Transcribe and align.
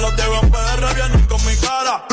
los 0.00 0.16
deben 0.16 0.50
PR 0.50 0.94
vienen 0.94 1.26
con 1.26 1.44
mi 1.46 1.56
cara. 1.56 2.04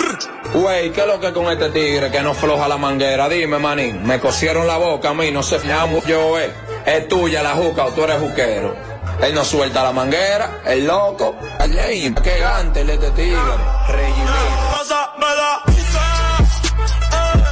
Wey, 0.53 0.91
¿qué 0.91 1.01
es 1.01 1.07
lo 1.07 1.19
que 1.19 1.33
con 1.33 1.51
este 1.51 1.69
tigre 1.69 2.11
que 2.11 2.21
no 2.21 2.33
floja 2.33 2.67
la 2.67 2.77
manguera? 2.77 3.27
Dime, 3.27 3.59
manín, 3.59 4.05
me 4.05 4.19
cosieron 4.19 4.67
la 4.67 4.77
boca 4.77 5.09
a 5.09 5.13
mí, 5.13 5.31
no 5.31 5.43
sé, 5.43 5.59
llamo 5.65 6.01
yo, 6.05 6.39
eh. 6.39 6.53
Es 6.85 7.07
tuya 7.07 7.41
la 7.41 7.51
juca 7.51 7.85
o 7.85 7.91
tú 7.91 8.03
eres 8.03 8.19
juquero. 8.19 8.75
Él 9.21 9.33
no 9.33 9.43
suelta 9.43 9.83
la 9.83 9.91
manguera, 9.91 10.61
el 10.65 10.85
loco. 10.85 11.35
Ay, 11.59 12.13
qué 12.23 12.39
gante 12.39 12.81
el 12.81 12.89
este 12.89 13.11
tigre. 13.11 13.39
Rey 13.87 14.13
mira. 15.19 15.61
Eh, 17.11 17.43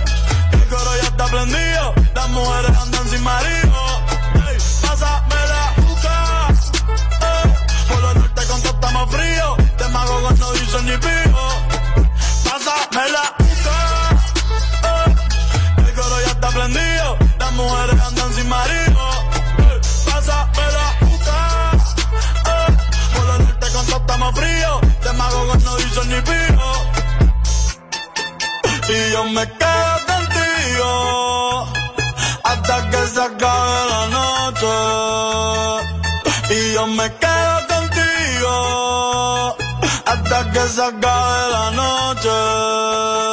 el 0.54 0.68
coro 0.68 0.96
ya 1.02 1.08
está 1.08 1.26
prendido. 1.26 1.94
Las 2.14 2.30
mujeres 2.30 2.78
andan 2.78 3.08
sin 3.10 3.24
marido. 3.24 3.63
mujeres 17.64 18.02
andan 18.02 18.34
sin 18.34 18.48
marido. 18.50 19.04
Eh, 19.60 19.64
hey, 19.64 19.80
pásame 20.06 20.66
la 20.78 20.88
puta. 21.00 21.38
Hey, 22.48 22.72
por 23.14 23.26
la 23.30 23.36
norte 23.46 23.68
con 23.74 23.86
estamos 24.02 24.32
frío. 24.40 24.72
Demagogos 25.04 25.64
no 25.64 25.76
dicen 25.78 26.08
ni 26.10 26.22
pío. 26.30 26.68
Y 28.90 29.12
yo 29.14 29.24
me 29.36 29.44
quedo 29.60 29.96
contigo. 30.12 30.92
Hasta 32.44 32.76
que 32.90 33.02
se 33.14 33.22
acabe 33.30 33.82
la 33.94 34.04
noche. 34.18 34.76
Y 36.56 36.74
yo 36.74 36.88
me 36.88 37.08
quedo 37.22 37.56
contigo. 37.74 39.56
Hasta 40.12 40.52
que 40.52 40.64
se 40.76 40.84
acabe 40.84 41.52
la 41.56 41.72
noche. 41.72 43.33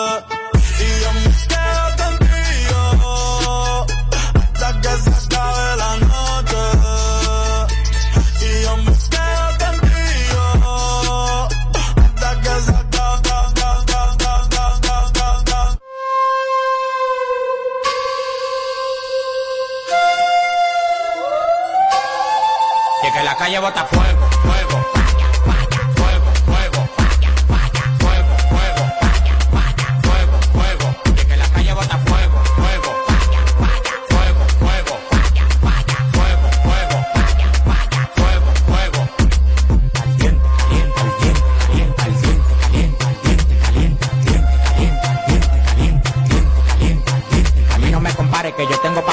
calle 23.50 23.60
bota. 23.60 24.09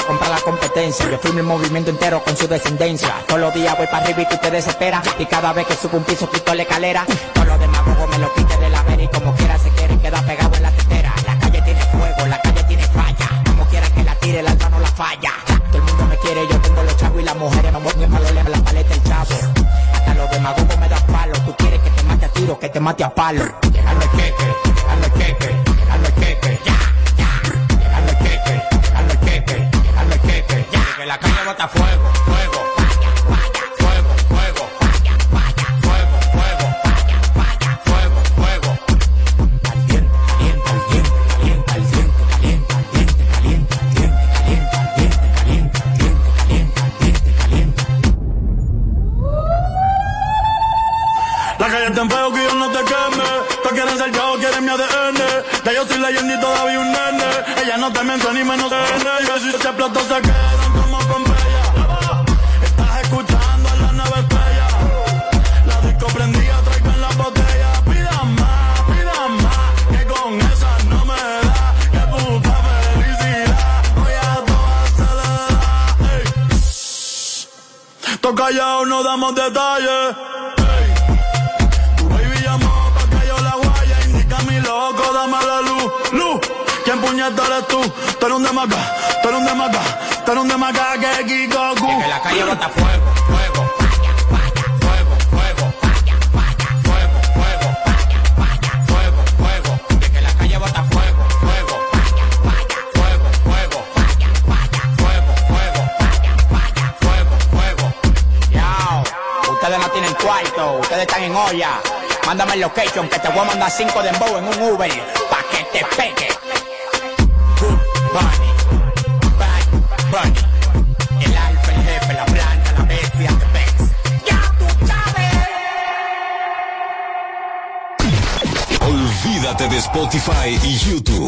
comprar 0.08 0.30
la 0.30 0.40
competencia. 0.40 1.08
Yo 1.10 1.18
firmo 1.18 1.40
el 1.40 1.44
movimiento 1.44 1.90
entero 1.90 2.24
con 2.24 2.34
su 2.36 2.48
descendencia. 2.48 3.14
Todos 3.28 3.40
los 3.40 3.54
días 3.54 3.76
voy 3.76 3.86
para 3.86 4.04
arriba 4.04 4.22
y 4.22 4.28
tú 4.28 4.36
te 4.40 4.50
desesperas. 4.50 5.06
Y 5.18 5.26
cada 5.26 5.52
vez 5.52 5.66
que 5.66 5.74
subo 5.74 5.98
un 5.98 6.04
piso, 6.04 6.28
quito 6.30 6.54
la 6.54 6.62
escalera. 6.62 7.04
Todos 7.34 7.46
los 7.46 7.60
demagogos 7.60 8.08
me 8.08 8.18
lo 8.18 8.32
quiten 8.34 8.58
de 8.58 8.70
la 8.70 8.82
vera 8.82 9.02
y 9.02 9.08
como 9.08 9.34
quiera 9.34 9.58
se 9.58 9.68
quieren 9.70 10.00
quedar 10.00 10.24
pegados 10.24 10.56
en 10.56 10.62
la 10.62 10.70
tetera. 10.72 11.14
La 11.26 11.38
calle 11.38 11.62
tiene 11.62 11.80
fuego, 11.82 12.26
la 12.26 12.40
calle 12.40 12.64
tiene 12.64 12.82
falla. 12.84 13.42
Como 13.44 13.64
quiera 13.66 13.90
que 13.90 14.02
la 14.02 14.14
tire, 14.14 14.40
el 14.40 14.48
alma 14.48 14.68
no 14.70 14.80
la 14.80 14.90
falla. 14.90 15.32
Todo 15.46 15.78
el 15.78 15.82
mundo 15.84 16.04
me 16.06 16.16
quiere, 16.16 16.48
yo 16.48 16.60
tengo 16.60 16.82
los 16.82 16.96
chavos 16.96 17.20
y 17.20 17.24
las 17.24 17.36
mujeres. 17.36 17.72
No 17.72 17.80
mueven 17.80 18.10
malo, 18.10 18.30
le 18.32 18.44
la 18.44 18.58
paleta 18.64 18.94
el 18.94 19.02
chavo. 19.04 19.34
Hasta 19.92 20.14
los 20.14 20.30
demagogos 20.30 20.78
me 20.78 20.88
dan 20.88 21.06
palo. 21.06 21.32
Tú 21.44 21.54
quieres 21.58 21.80
que 21.80 21.90
te 21.90 22.02
mate 22.04 22.24
a 22.24 22.28
tiro, 22.30 22.58
que 22.58 22.68
te 22.70 22.80
mate 22.80 23.04
a 23.04 23.14
palo. 23.14 23.67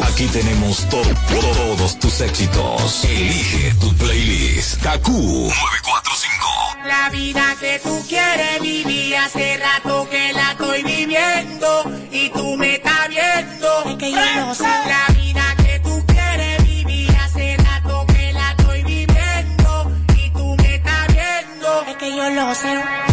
Aquí 0.03 0.27
tenemos 0.29 0.89
to 0.89 1.03
todos 1.29 1.99
tus 1.99 2.21
éxitos. 2.21 3.05
Elige 3.05 3.75
tu 3.81 3.95
playlist. 3.97 4.83
Kaku 4.83 5.13
945. 5.13 6.87
La 6.87 7.11
vida 7.11 7.57
que 7.61 7.79
tú 7.83 8.03
quieres 8.09 8.61
vivir 8.61 9.17
hace 9.17 9.59
rato 9.59 10.09
que 10.11 10.33
la 10.33 10.53
estoy 10.53 10.83
viviendo 10.83 11.85
y 12.11 12.31
tú 12.31 12.57
me 12.57 12.77
estás 12.77 13.09
viendo. 13.09 13.85
Es 13.91 13.97
que 13.97 14.11
yo 14.11 14.35
no 14.37 14.55
sé. 14.55 14.65
La 14.65 15.15
vida 15.15 15.45
que 15.65 15.81
tú 15.81 16.05
quieres 16.07 16.65
vivir 16.65 17.11
hace 17.17 17.57
rato 17.59 18.07
que 18.07 18.33
la 18.33 18.51
estoy 18.53 18.83
viviendo 18.83 19.93
y 20.17 20.31
tú 20.31 20.57
me 20.57 20.75
estás 20.77 21.07
viendo. 21.09 21.83
Es 21.89 21.97
que 21.97 22.17
yo 22.17 22.31
lo 22.31 22.55
sé. 22.55 23.10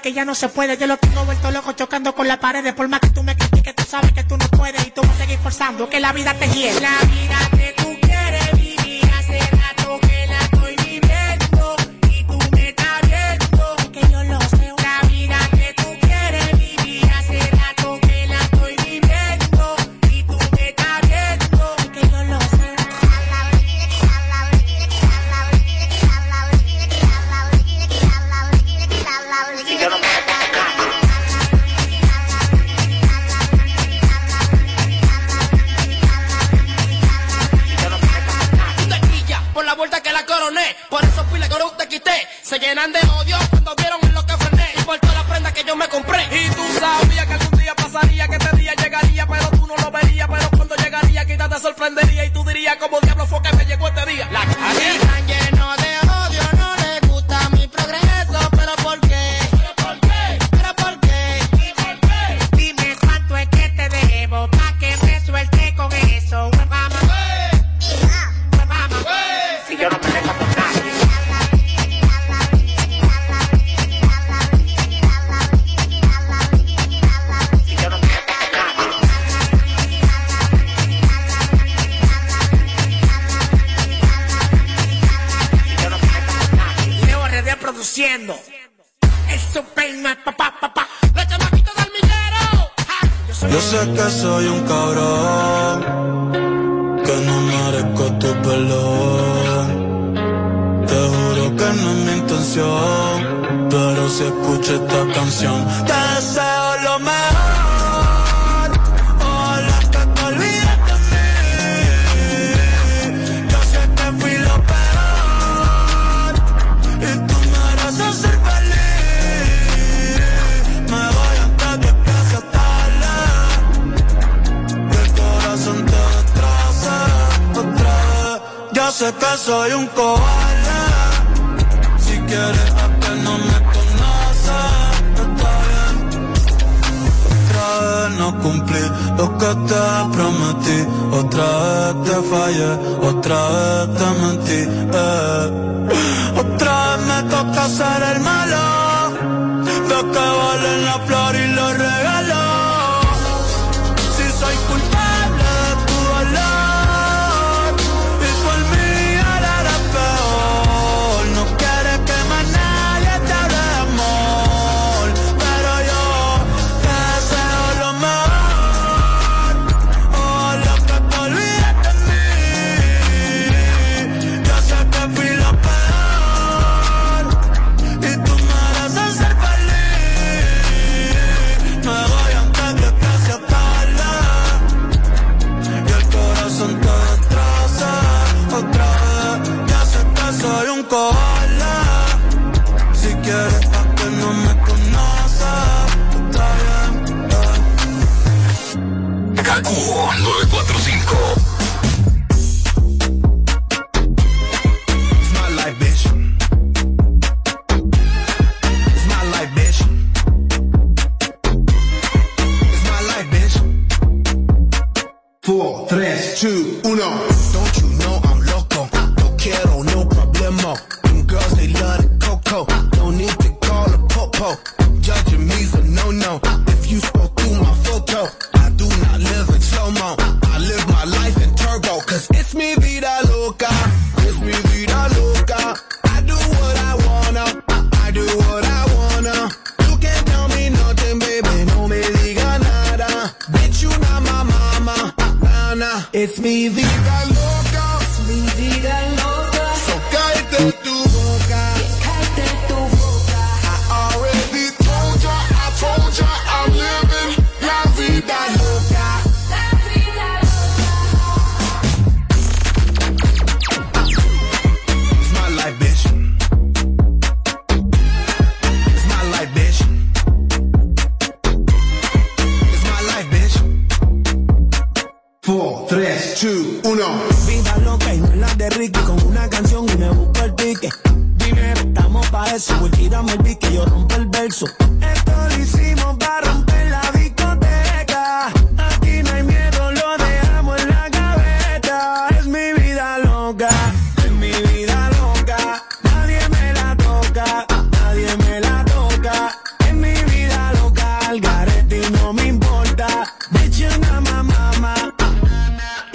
que 0.00 0.12
ya 0.12 0.24
no 0.24 0.34
se 0.34 0.48
puede. 0.48 0.76
Yo 0.76 0.86
lo 0.86 0.96
tengo 0.96 1.24
vuelto 1.24 1.50
loco 1.50 1.72
chocando 1.72 2.14
con 2.14 2.28
las 2.28 2.38
paredes. 2.38 2.72
Por 2.74 2.88
más 2.88 3.00
que 3.00 3.10
tú 3.10 3.22
me 3.22 3.36
critiques, 3.36 3.74
tú 3.74 3.84
sabes 3.84 4.12
que 4.12 4.24
tú 4.24 4.36
no 4.36 4.48
puedes. 4.48 4.86
Y 4.86 4.90
tú 4.90 5.02
vas 5.02 5.10
a 5.12 5.18
seguir 5.18 5.38
forzando 5.38 5.88
que 5.88 6.00
la 6.00 6.12
vida 6.12 6.34
te 6.34 6.48
hiela. 6.48 6.80
La 6.80 7.06
vida 7.06 7.38
te 7.56 7.83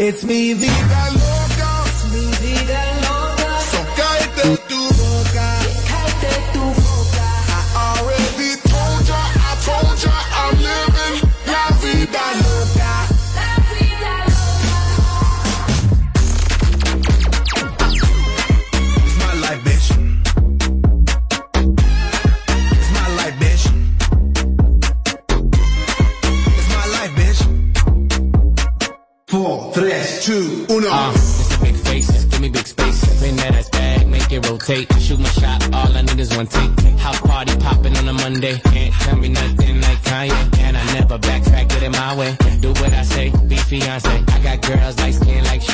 es 0.09 0.23
mi 0.23 0.55
vida. 0.55 1.18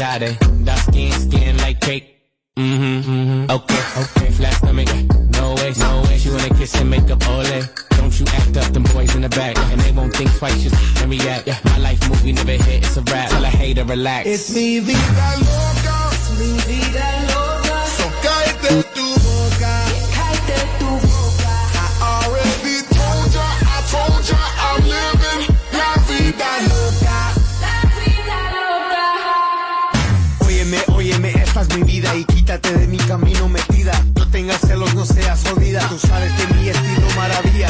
Sade. 0.06 0.38
Dark 0.64 0.80
skin, 0.88 1.12
skin 1.12 1.58
like 1.58 1.80
cake. 1.82 2.06
Mm-hmm, 2.58 3.12
mm-hmm. 3.12 3.52
Okay, 3.58 3.84
okay. 4.02 4.32
Flat 4.38 4.54
stomach, 4.54 4.88
no 5.38 5.56
way, 5.56 5.74
no 5.80 6.02
way. 6.04 6.18
She 6.20 6.30
wanna 6.30 6.54
kiss 6.60 6.76
and 6.80 6.90
make 6.92 7.10
up, 7.10 7.28
ole. 7.28 7.62
Don't 7.98 8.14
you 8.20 8.26
act 8.38 8.56
up, 8.58 8.72
them 8.72 8.84
boys 8.94 9.16
in 9.16 9.22
the 9.24 9.30
back. 9.30 9.58
And 9.72 9.82
they 9.82 9.92
won't 9.92 10.16
think 10.16 10.32
twice, 10.38 10.62
just 10.62 11.02
and 11.02 11.10
react. 11.10 11.48
Yeah. 11.48 11.58
My 11.66 11.80
life 11.80 12.08
movie 12.08 12.34
never 12.34 12.52
hit, 12.52 12.84
it's 12.86 12.98
a 12.98 13.02
rap. 13.02 13.30
Tell 13.32 13.44
a 13.44 13.48
hater, 13.48 13.84
relax. 13.84 14.28
It's 14.28 14.54
me, 14.54 14.80
vida 14.80 15.30
loca, 15.50 15.98
Me, 16.40 16.50
vida 16.68 17.08
loca. 17.32 17.78
So 17.98 18.06
cállate 18.22 18.84
tú. 18.94 19.15
Tú 35.96 36.08
sabes 36.08 36.30
que 36.34 36.54
mi 36.56 36.68
estilo 36.68 37.08
maravilla. 37.16 37.70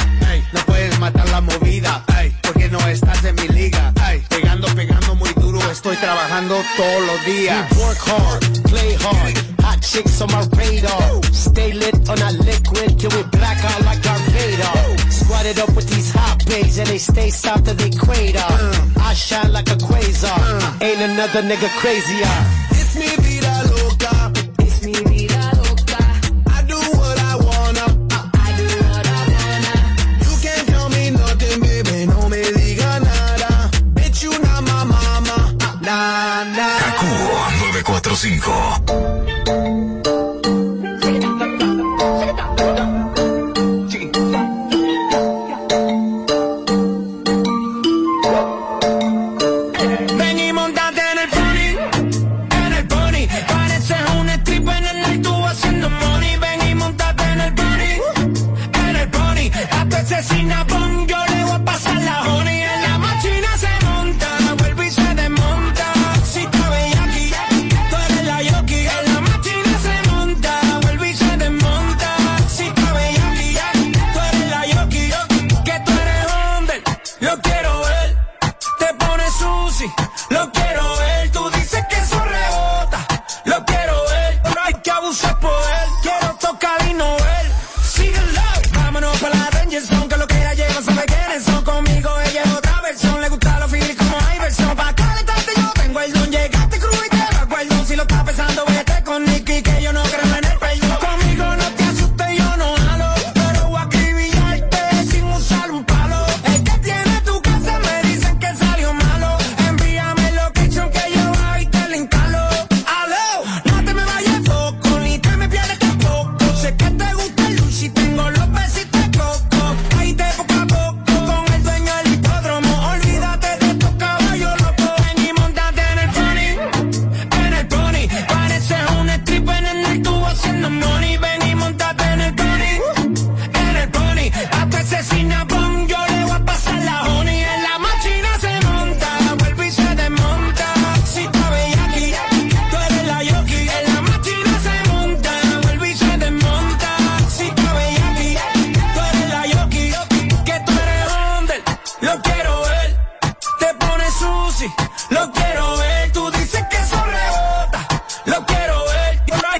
No 0.52 0.60
puedes 0.66 0.98
matar 0.98 1.30
la 1.30 1.42
movida. 1.42 2.04
Porque 2.42 2.68
no 2.70 2.80
estás 2.88 3.24
en 3.24 3.36
mi 3.36 3.48
liga. 3.50 3.94
Pegando, 4.30 4.68
pegando 4.70 5.14
muy 5.14 5.30
duro. 5.36 5.60
Estoy 5.70 5.96
trabajando 5.98 6.60
todos 6.76 7.06
los 7.06 7.24
días. 7.24 7.68
We 7.70 7.84
work 7.84 8.00
hard, 8.00 8.64
play 8.64 8.96
hard. 8.96 9.38
Hot 9.62 9.80
chicks 9.82 10.20
on 10.22 10.32
my 10.32 10.42
radar. 10.58 11.22
Stay 11.34 11.74
lit 11.74 12.10
on 12.10 12.20
a 12.20 12.32
liquid 12.32 12.98
till 12.98 13.12
we 13.12 13.22
black 13.30 13.64
out 13.64 13.86
like 13.86 14.04
our 14.10 14.20
radar. 14.34 15.12
Squatted 15.12 15.60
up 15.60 15.76
with 15.76 15.88
these 15.88 16.12
hot 16.12 16.44
bays 16.48 16.80
and 16.80 16.88
they 16.88 16.98
stay 16.98 17.30
south 17.30 17.68
of 17.68 17.78
the 17.78 17.86
equator. 17.86 18.40
Uh. 18.40 19.02
I 19.02 19.14
shine 19.14 19.54
like 19.54 19.70
a 19.70 19.78
quasar. 19.78 20.34
Uh. 20.34 20.78
Ain't 20.82 21.02
another 21.12 21.44
nigga 21.44 21.70
crazier. 21.78 22.26
It's 22.72 22.96
me, 22.96 23.45
105. 38.16 39.25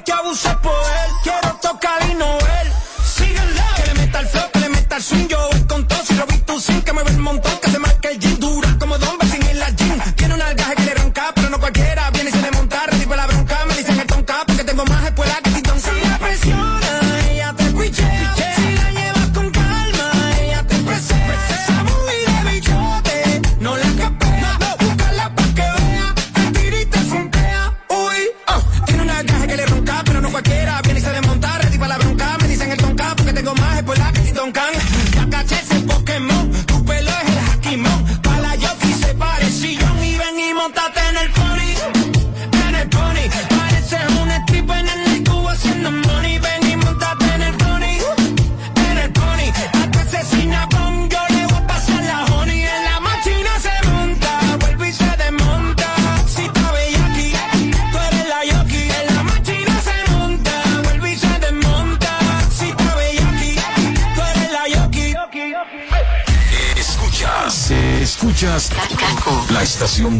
que 0.06 0.12
é 0.12 0.20
o 0.20 0.36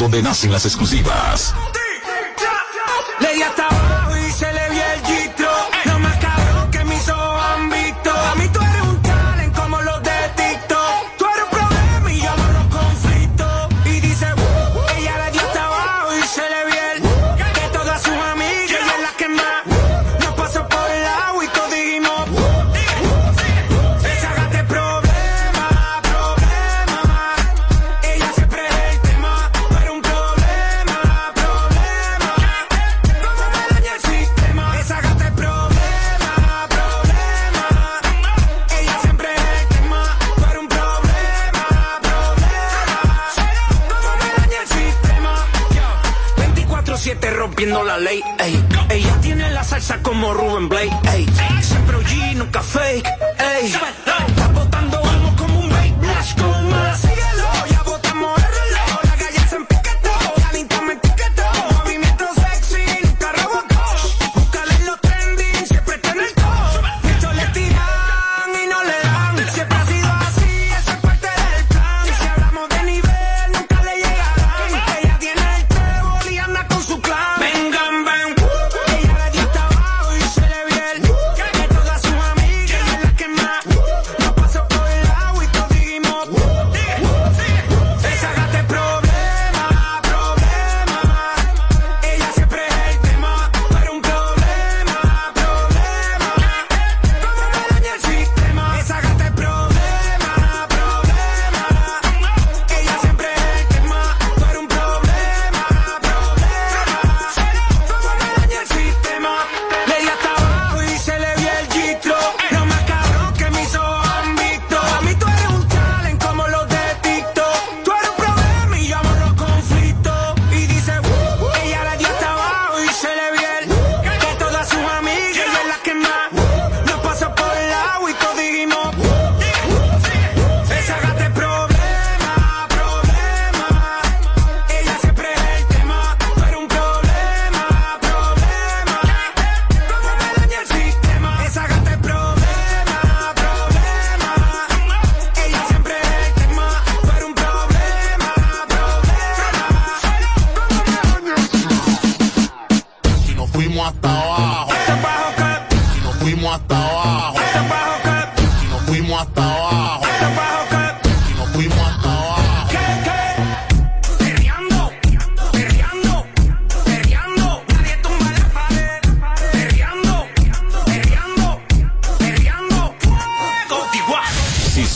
donde 0.06 0.22
nacen 0.22 0.52
las 0.52 0.64
exclusivas. 0.64 1.52
Ella 48.90 49.20
tiene 49.22 49.50
la 49.52 49.64
salsa 49.64 50.02
como 50.02 50.35
Ruben 50.35 50.68
Blake, 50.68 50.92
ey. 51.14 51.26
Siempre 51.62 51.96
OG, 51.96 52.37
nunca 52.37 52.62
fake. 52.62 53.09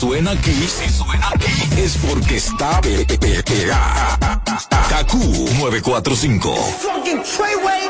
suena 0.01 0.31
aquí, 0.31 0.51
si 0.51 0.89
suena 0.89 1.29
aquí, 1.29 1.51
es 1.77 1.95
porque 1.97 2.37
está 2.37 2.81
pe 2.81 3.05
pe 3.05 3.17
pe. 3.17 3.69
Kaku 4.89 5.21
945. 5.59 6.55
Fucking 6.81 7.21
Treyway, 7.21 7.83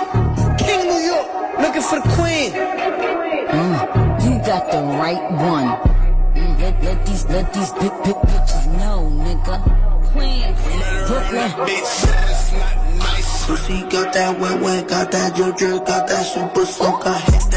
King 0.58 0.88
New 0.92 1.02
York, 1.08 1.28
looking 1.62 1.82
for 1.82 2.02
queen. 2.18 2.52
Mm, 2.52 3.78
you 4.26 4.34
got 4.44 4.70
the 4.72 4.82
right 5.00 5.24
one. 5.40 5.70
Mm, 6.36 6.60
let, 6.60 6.84
let 6.84 7.06
these, 7.06 7.26
let 7.30 7.54
these 7.54 7.72
big, 7.80 7.94
big 8.04 8.20
bitches 8.28 8.66
know, 8.78 9.08
nigga. 9.24 9.58
Brooklyn. 11.08 11.52
Bitch, 11.64 12.04
that's 12.04 12.52
not 12.52 12.76
nice. 13.00 13.46
Pussy 13.46 13.82
got 13.90 14.12
that 14.12 14.38
wet, 14.38 14.60
wet, 14.62 14.88
got 14.90 15.12
that 15.12 15.38
got 15.38 16.08
that 16.08 16.26
super 16.26 16.66
soaker. 16.66 17.51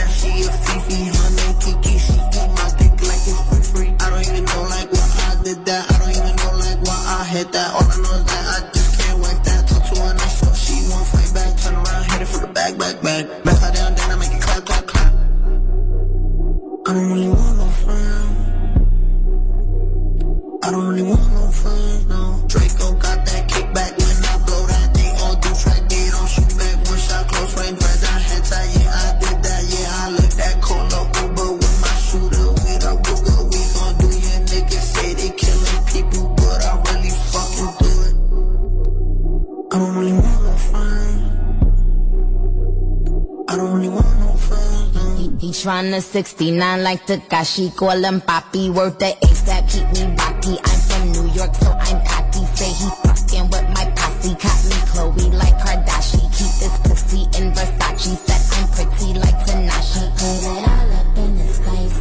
He 45.64 45.70
tryna 45.70 46.03
69 46.03 46.83
like 46.83 47.07
Takashi, 47.07 47.74
call 47.74 48.05
him 48.05 48.20
Papi, 48.20 48.68
worth 48.68 48.98
the 48.98 49.16
ASAP, 49.24 49.64
keep 49.72 49.87
me 49.96 50.14
rocky. 50.14 50.61
I'm 50.61 50.81
from 50.85 51.12
New 51.12 51.33
York, 51.33 51.55
so 51.55 51.70
I'm 51.70 52.05
cocky. 52.05 52.44
Say 52.53 52.68
he 52.68 52.88
fucking 53.00 53.48
with 53.48 53.68
my 53.72 53.88
posse, 53.96 54.35
caught 54.37 54.61
me 54.68 54.77
Chloe 54.92 55.31
like 55.33 55.57
Kardashian. 55.57 56.29
Keep 56.37 56.53
this 56.61 56.77
pussy 56.85 57.22
in 57.40 57.53
Versace, 57.57 58.14
said 58.29 58.42
I'm 58.53 58.68
pretty 58.77 59.18
like 59.18 59.38
Tanashi. 59.46 60.05
Put 60.20 60.44
it 60.44 60.68
all 60.68 60.92
up 61.00 61.16
in 61.16 61.37
his 61.37 61.59
face. 61.59 61.96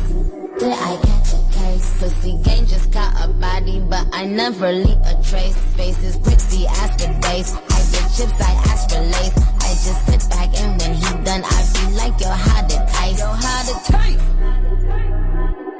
Did 0.60 0.73
I 0.73 0.99
catch 0.99 1.32
a 1.32 1.39
case? 1.56 1.88
Pussy 1.99 2.38
gang 2.43 2.65
just 2.65 2.91
got 2.91 3.15
a 3.23 3.30
body, 3.32 3.80
but 3.80 4.06
I 4.12 4.26
never 4.26 4.73
leave 4.73 4.99
a 5.08 5.23
trace. 5.23 5.58
Face 5.80 6.04
is 6.04 6.17
pretty 6.17 6.67
as 6.67 6.91
the 6.97 7.08
days. 7.23 7.56
I 7.56 7.80
get 7.95 8.12
chips, 8.12 8.41
I 8.43 8.52
ask 8.67 8.89
for 8.89 8.99
lace. 8.99 9.38
I 9.63 9.71
just 9.88 10.06
sit 10.06 10.30
back 10.30 10.49
and 10.60 10.82
when 10.82 10.93
he 10.95 11.23
done, 11.23 11.43
I 11.45 11.60
be 11.71 11.95
like, 11.95 12.19
yo, 12.19 12.28
how 12.28 12.67
to 12.67 12.83
taste? 13.13 13.19
Yo, 13.19 13.28
how 13.32 13.63
to 13.63 13.73
taste? 13.91 14.23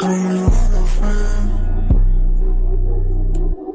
I 0.02 0.08
don't 0.08 0.24
really 0.28 0.42
want 0.42 0.72
no 0.72 0.86
friend. 0.86 1.50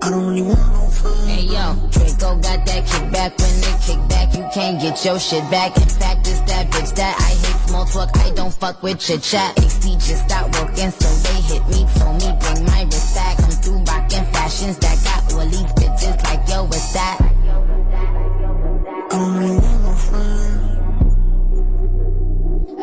I 0.02 0.10
don't 0.10 0.26
really 0.26 0.42
want 0.42 0.72
no 0.72 0.88
friend. 0.90 1.30
Hey 1.30 1.44
yo, 1.44 1.74
Draco 1.90 2.36
got 2.40 2.66
that 2.66 2.84
kickback. 2.86 3.38
When 3.38 3.60
they 3.60 3.74
kick 3.86 4.08
back, 4.08 4.34
you 4.36 4.46
can't 4.52 4.80
get 4.80 5.04
your 5.04 5.18
shit 5.18 5.50
back. 5.50 5.76
In 5.76 5.88
fact, 5.88 6.28
it's 6.28 6.40
that 6.42 6.70
bitch 6.70 6.94
that 6.96 7.16
I 7.18 7.30
hate 7.30 7.68
small 7.68 7.84
talk. 7.86 8.16
I 8.18 8.30
don't 8.30 8.54
fuck 8.54 8.82
with 8.82 8.98
chit 9.00 9.22
chat. 9.22 9.58
AC 9.58 9.94
just 9.94 10.24
stopped 10.26 10.58
working, 10.60 10.90
so 10.90 11.08
they 11.28 11.40
hit 11.42 11.66
me. 11.68 11.86
Told 11.98 12.16
me 12.22 12.32
bring 12.40 12.64
my 12.66 12.82
wrist 12.84 13.14
back. 13.14 13.38
Come 13.38 13.50
through 13.50 13.82
rockin' 13.84 14.24
fashions 14.32 14.78
that 14.78 14.98
got 15.04 15.32
all 15.34 15.46
these 15.46 15.72
bitches 15.78 16.22
like 16.24 16.48
yo, 16.48 16.64
what's 16.64 16.92
that? 16.92 17.18
I 19.10 19.16
don't 19.16 19.38
really 19.38 19.77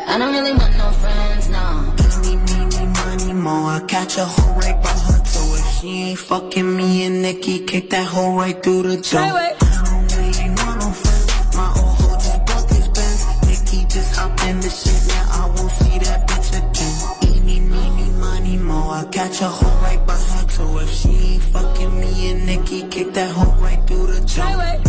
I 0.08 0.18
don't 0.18 0.32
really 0.32 0.52
want 0.52 0.76
no 0.78 0.90
friends, 0.92 1.48
no. 1.48 1.94
Any, 1.98 2.36
meeny, 2.36 2.86
money, 2.86 3.32
more. 3.32 3.70
I 3.70 3.80
catch 3.88 4.16
a 4.16 4.24
hoe 4.24 4.54
right 4.54 4.80
by 4.82 4.90
her 4.90 5.18
toe. 5.18 5.54
If 5.58 5.80
she 5.80 5.88
ain't 6.10 6.18
fucking 6.18 6.76
me 6.76 7.04
and 7.06 7.22
Nikki, 7.22 7.58
kick 7.66 7.90
that 7.90 8.06
hoe 8.06 8.36
right 8.36 8.62
through 8.62 8.82
the 8.82 8.96
door. 8.98 9.20
I 9.20 9.56
don't 9.84 10.06
really 10.16 10.48
want 10.54 10.80
no 10.80 10.90
friends. 10.92 11.56
My 11.56 11.68
old 11.80 11.94
hoe 11.98 12.18
just 12.24 12.46
bought 12.46 12.68
this 12.68 12.88
Benz. 12.88 13.20
Nikki 13.48 13.86
just 13.88 14.16
hopped 14.16 14.42
in 14.44 14.60
the 14.60 14.70
shit. 14.70 15.08
Now 15.08 15.42
I 15.42 15.46
won't 15.56 15.72
see 15.72 15.98
that 15.98 16.28
bitch 16.28 16.50
again. 16.54 17.36
Eeny, 17.36 17.60
meeny, 17.60 18.10
money, 18.20 18.56
more. 18.58 18.94
I 18.94 19.04
catch 19.10 19.40
a 19.40 19.48
hoe 19.48 19.82
right 19.82 20.06
by 20.06 20.14
her 20.14 20.46
toe. 20.46 20.78
If 20.78 20.90
she 20.90 21.08
ain't 21.34 21.42
fucking 21.42 22.00
me 22.00 22.30
and 22.30 22.46
Nikki, 22.46 22.86
kick 22.88 23.12
that 23.14 23.30
hoe 23.32 23.60
right 23.60 23.84
through 23.88 24.06
the 24.06 24.20
door. 24.20 24.85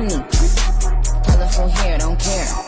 Money. 0.00 0.24
Colorful 1.26 1.68
hair, 1.68 1.98
don't 1.98 2.18
care. 2.18 2.59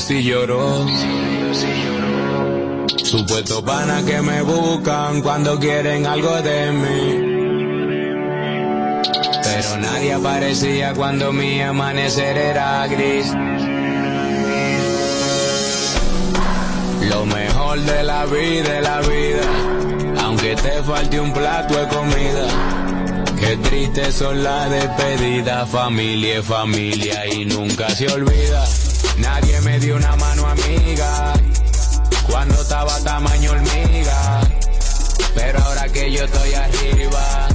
Si 0.00 0.22
lloro. 0.22 0.86
Supuesto 3.04 3.62
pana 3.64 4.02
que 4.04 4.22
me 4.22 4.42
buscan 4.42 5.20
cuando 5.20 5.58
quieren 5.58 6.06
algo 6.06 6.34
de 6.42 6.72
mí. 6.72 7.30
Pero 9.42 9.76
nadie 9.78 10.12
aparecía 10.14 10.94
cuando 10.94 11.32
mi 11.32 11.60
amanecer 11.60 12.36
era 12.36 12.86
gris. 12.86 13.32
Lo 17.10 17.26
mejor 17.26 17.80
de 17.80 18.02
la 18.02 18.24
vida 18.26 18.80
la 18.80 19.00
vida, 19.00 20.22
aunque 20.22 20.54
te 20.56 20.82
falte 20.82 21.20
un 21.20 21.32
plato 21.32 21.74
de 21.74 21.88
comida. 21.88 22.46
Qué 23.38 23.56
triste 23.56 24.12
son 24.12 24.42
las 24.42 24.70
despedidas, 24.70 25.68
familia 25.68 26.38
es 26.38 26.44
familia 26.44 27.26
y 27.26 27.44
nunca 27.44 27.88
se 27.90 28.06
olvida. 28.08 28.64
Me 29.70 29.78
dio 29.78 29.94
una 29.94 30.16
mano 30.16 30.46
amiga 30.48 31.32
cuando 32.28 32.60
estaba 32.60 32.98
tamaño 33.04 33.52
hormiga. 33.52 34.40
Pero 35.32 35.60
ahora 35.60 35.88
que 35.88 36.10
yo 36.10 36.24
estoy 36.24 36.54
arriba, 36.54 37.48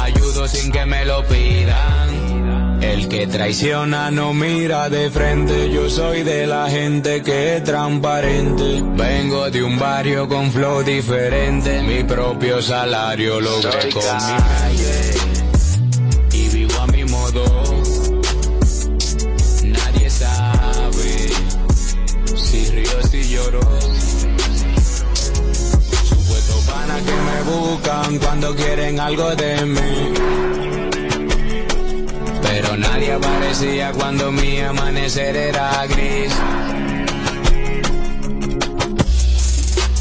ayudo 0.00 0.48
sin 0.48 0.72
que 0.72 0.86
me 0.86 1.04
lo 1.04 1.22
pidan. 1.26 2.82
El 2.82 3.08
que 3.08 3.26
traiciona 3.26 4.10
no 4.10 4.32
mira 4.32 4.88
de 4.88 5.10
frente, 5.10 5.70
yo 5.70 5.90
soy 5.90 6.22
de 6.22 6.46
la 6.46 6.70
gente 6.70 7.22
que 7.22 7.58
es 7.58 7.64
transparente. 7.64 8.82
Vengo 8.96 9.50
de 9.50 9.62
un 9.62 9.78
barrio 9.78 10.26
con 10.26 10.50
flow 10.50 10.82
diferente, 10.82 11.82
mi 11.82 12.02
propio 12.02 12.62
salario 12.62 13.38
logré 13.42 13.90
con 13.90 14.02
mi 14.02 14.42
calle. 14.42 15.14
Y 16.32 16.48
vivo 16.48 16.80
a 16.80 16.86
mi 16.86 17.04
modo, 17.04 17.59
cuando 28.18 28.54
quieren 28.54 28.98
algo 28.98 29.34
de 29.36 29.64
mí. 29.66 30.14
Pero 32.42 32.76
nadie 32.76 33.12
aparecía 33.12 33.92
cuando 33.92 34.32
mi 34.32 34.60
amanecer 34.60 35.36
era 35.36 35.86
gris. 35.86 36.32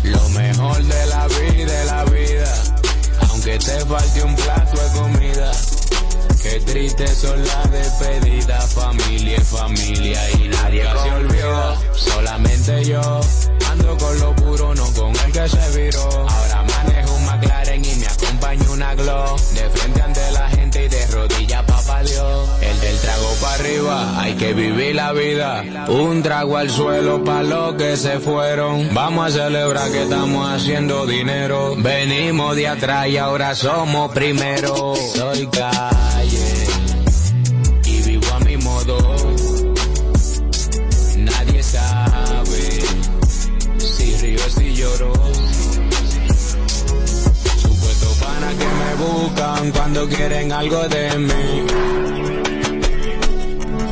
Lo 0.03 0.29
mejor 0.29 0.83
de 0.83 1.05
la 1.07 1.27
vida 1.27 1.85
la 1.85 2.05
vida, 2.05 2.53
aunque 3.29 3.57
te 3.57 3.85
falte 3.85 4.23
un 4.23 4.35
plato 4.35 4.81
de 4.81 4.99
comida. 4.99 5.51
Qué 6.41 6.59
triste 6.61 7.07
son 7.07 7.45
las 7.45 7.71
despedidas, 7.71 8.73
familia 8.73 9.37
es 9.37 9.47
familia 9.47 10.31
y 10.31 10.47
nadie 10.47 10.83
se 11.03 11.11
olvida. 11.11 11.77
Solamente 11.93 12.85
yo 12.85 13.01
ando 13.69 13.97
con 13.97 14.19
lo 14.19 14.35
puro, 14.35 14.73
no 14.73 14.85
con 14.93 15.09
el 15.09 15.31
que 15.31 15.49
se 15.49 15.81
viró. 15.81 16.27
Ahora 16.27 16.63
una. 18.79 18.95
De 18.95 19.69
frente 19.69 20.01
ante 20.01 20.31
la 20.31 20.49
gente 20.49 20.85
y 20.85 20.87
de 20.87 21.07
rodillas 21.07 21.63
papá 21.63 22.01
Dios. 22.01 22.49
El 22.61 22.79
del 22.79 22.97
trago 22.99 23.35
para 23.41 23.53
arriba, 23.55 24.21
hay 24.21 24.33
que 24.35 24.53
vivir 24.53 24.95
la 24.95 25.11
vida. 25.11 25.63
Un 25.89 26.23
trago 26.23 26.57
al 26.57 26.69
suelo 26.69 27.23
para 27.23 27.43
los 27.43 27.75
que 27.75 27.97
se 27.97 28.19
fueron. 28.19 28.93
Vamos 28.93 29.27
a 29.27 29.31
celebrar 29.31 29.91
que 29.91 30.03
estamos 30.03 30.49
haciendo 30.49 31.05
dinero. 31.05 31.75
Venimos 31.77 32.55
de 32.55 32.67
atrás 32.67 33.07
y 33.07 33.17
ahora 33.17 33.53
somos 33.55 34.11
primero. 34.11 34.95
Soy 34.95 35.47
calle 35.47 36.08
cuando 49.73 50.07
quieren 50.07 50.51
algo 50.51 50.87
de 50.87 51.17
mí. 51.17 51.65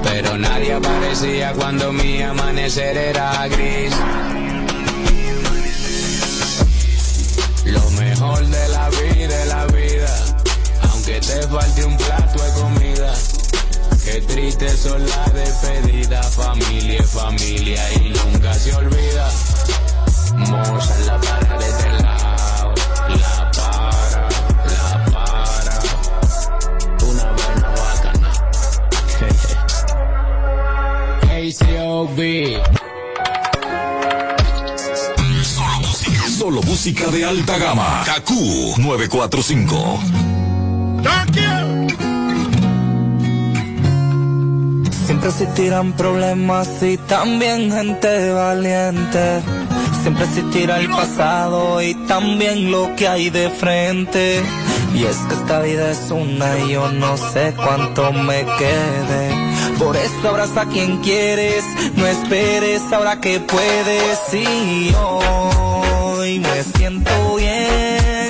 Pero 0.04 0.38
nadie 0.38 0.74
aparecía 0.74 1.54
cuando 1.54 1.92
mi 1.92 2.22
amanecer 2.22 2.96
era 2.98 3.48
gris. 3.50 3.94
Lo 7.66 7.90
mejor 7.92 8.48
de 8.48 8.68
la 8.70 8.90
vida 8.90 9.46
la 9.46 9.66
vida, 9.68 10.16
aunque 10.92 11.20
te 11.20 11.42
falte 11.48 11.86
un 11.86 11.98
plato 11.98 12.44
de 12.44 12.52
comida. 12.62 13.14
Qué 14.06 14.22
triste 14.22 14.70
son 14.70 15.06
las 15.06 15.34
despedidas, 15.34 16.34
familia 16.34 17.04
familia 17.04 17.94
y 17.94 18.10
nunca 18.10 18.54
se 18.54 18.74
olvida. 18.74 19.30
Moza 20.36 20.96
en 21.00 21.08
la 21.08 21.20
para 21.20 21.47
ACOB. 32.18 32.62
Solo 36.38 36.62
música 36.64 37.08
de 37.08 37.26
alta 37.26 37.58
gama. 37.58 38.04
KQ 38.06 38.78
945. 38.80 40.00
Siempre 45.06 45.30
existirán 45.30 45.94
problemas 45.94 46.68
y 46.82 46.98
también 46.98 47.72
gente 47.72 48.34
valiente. 48.34 49.42
Siempre 50.02 50.26
existirá 50.26 50.80
el 50.80 50.90
pasado 50.90 51.82
y 51.82 51.94
también 52.08 52.72
lo 52.72 52.96
que 52.96 53.08
hay 53.08 53.30
de 53.30 53.50
frente. 53.50 54.42
Y 54.94 55.04
es 55.04 55.18
que 55.18 55.36
esta 55.36 55.62
vida 55.62 55.92
es 55.92 56.12
una 56.12 56.58
y 56.60 56.72
yo 56.72 56.92
no 56.92 57.16
sé 57.18 57.54
cuánto 57.56 58.12
me 58.12 58.44
quede. 58.58 59.57
Por 59.78 59.96
eso 59.96 60.30
abraza 60.30 60.62
a 60.62 60.66
quien 60.66 60.98
quieres, 61.02 61.64
no 61.96 62.08
esperes 62.08 62.82
ahora 62.92 63.20
que 63.22 63.40
puedes. 63.40 64.34
Y 64.34 64.94
hoy 64.96 66.40
me 66.40 66.64
siento 66.64 67.36
bien. 67.36 68.28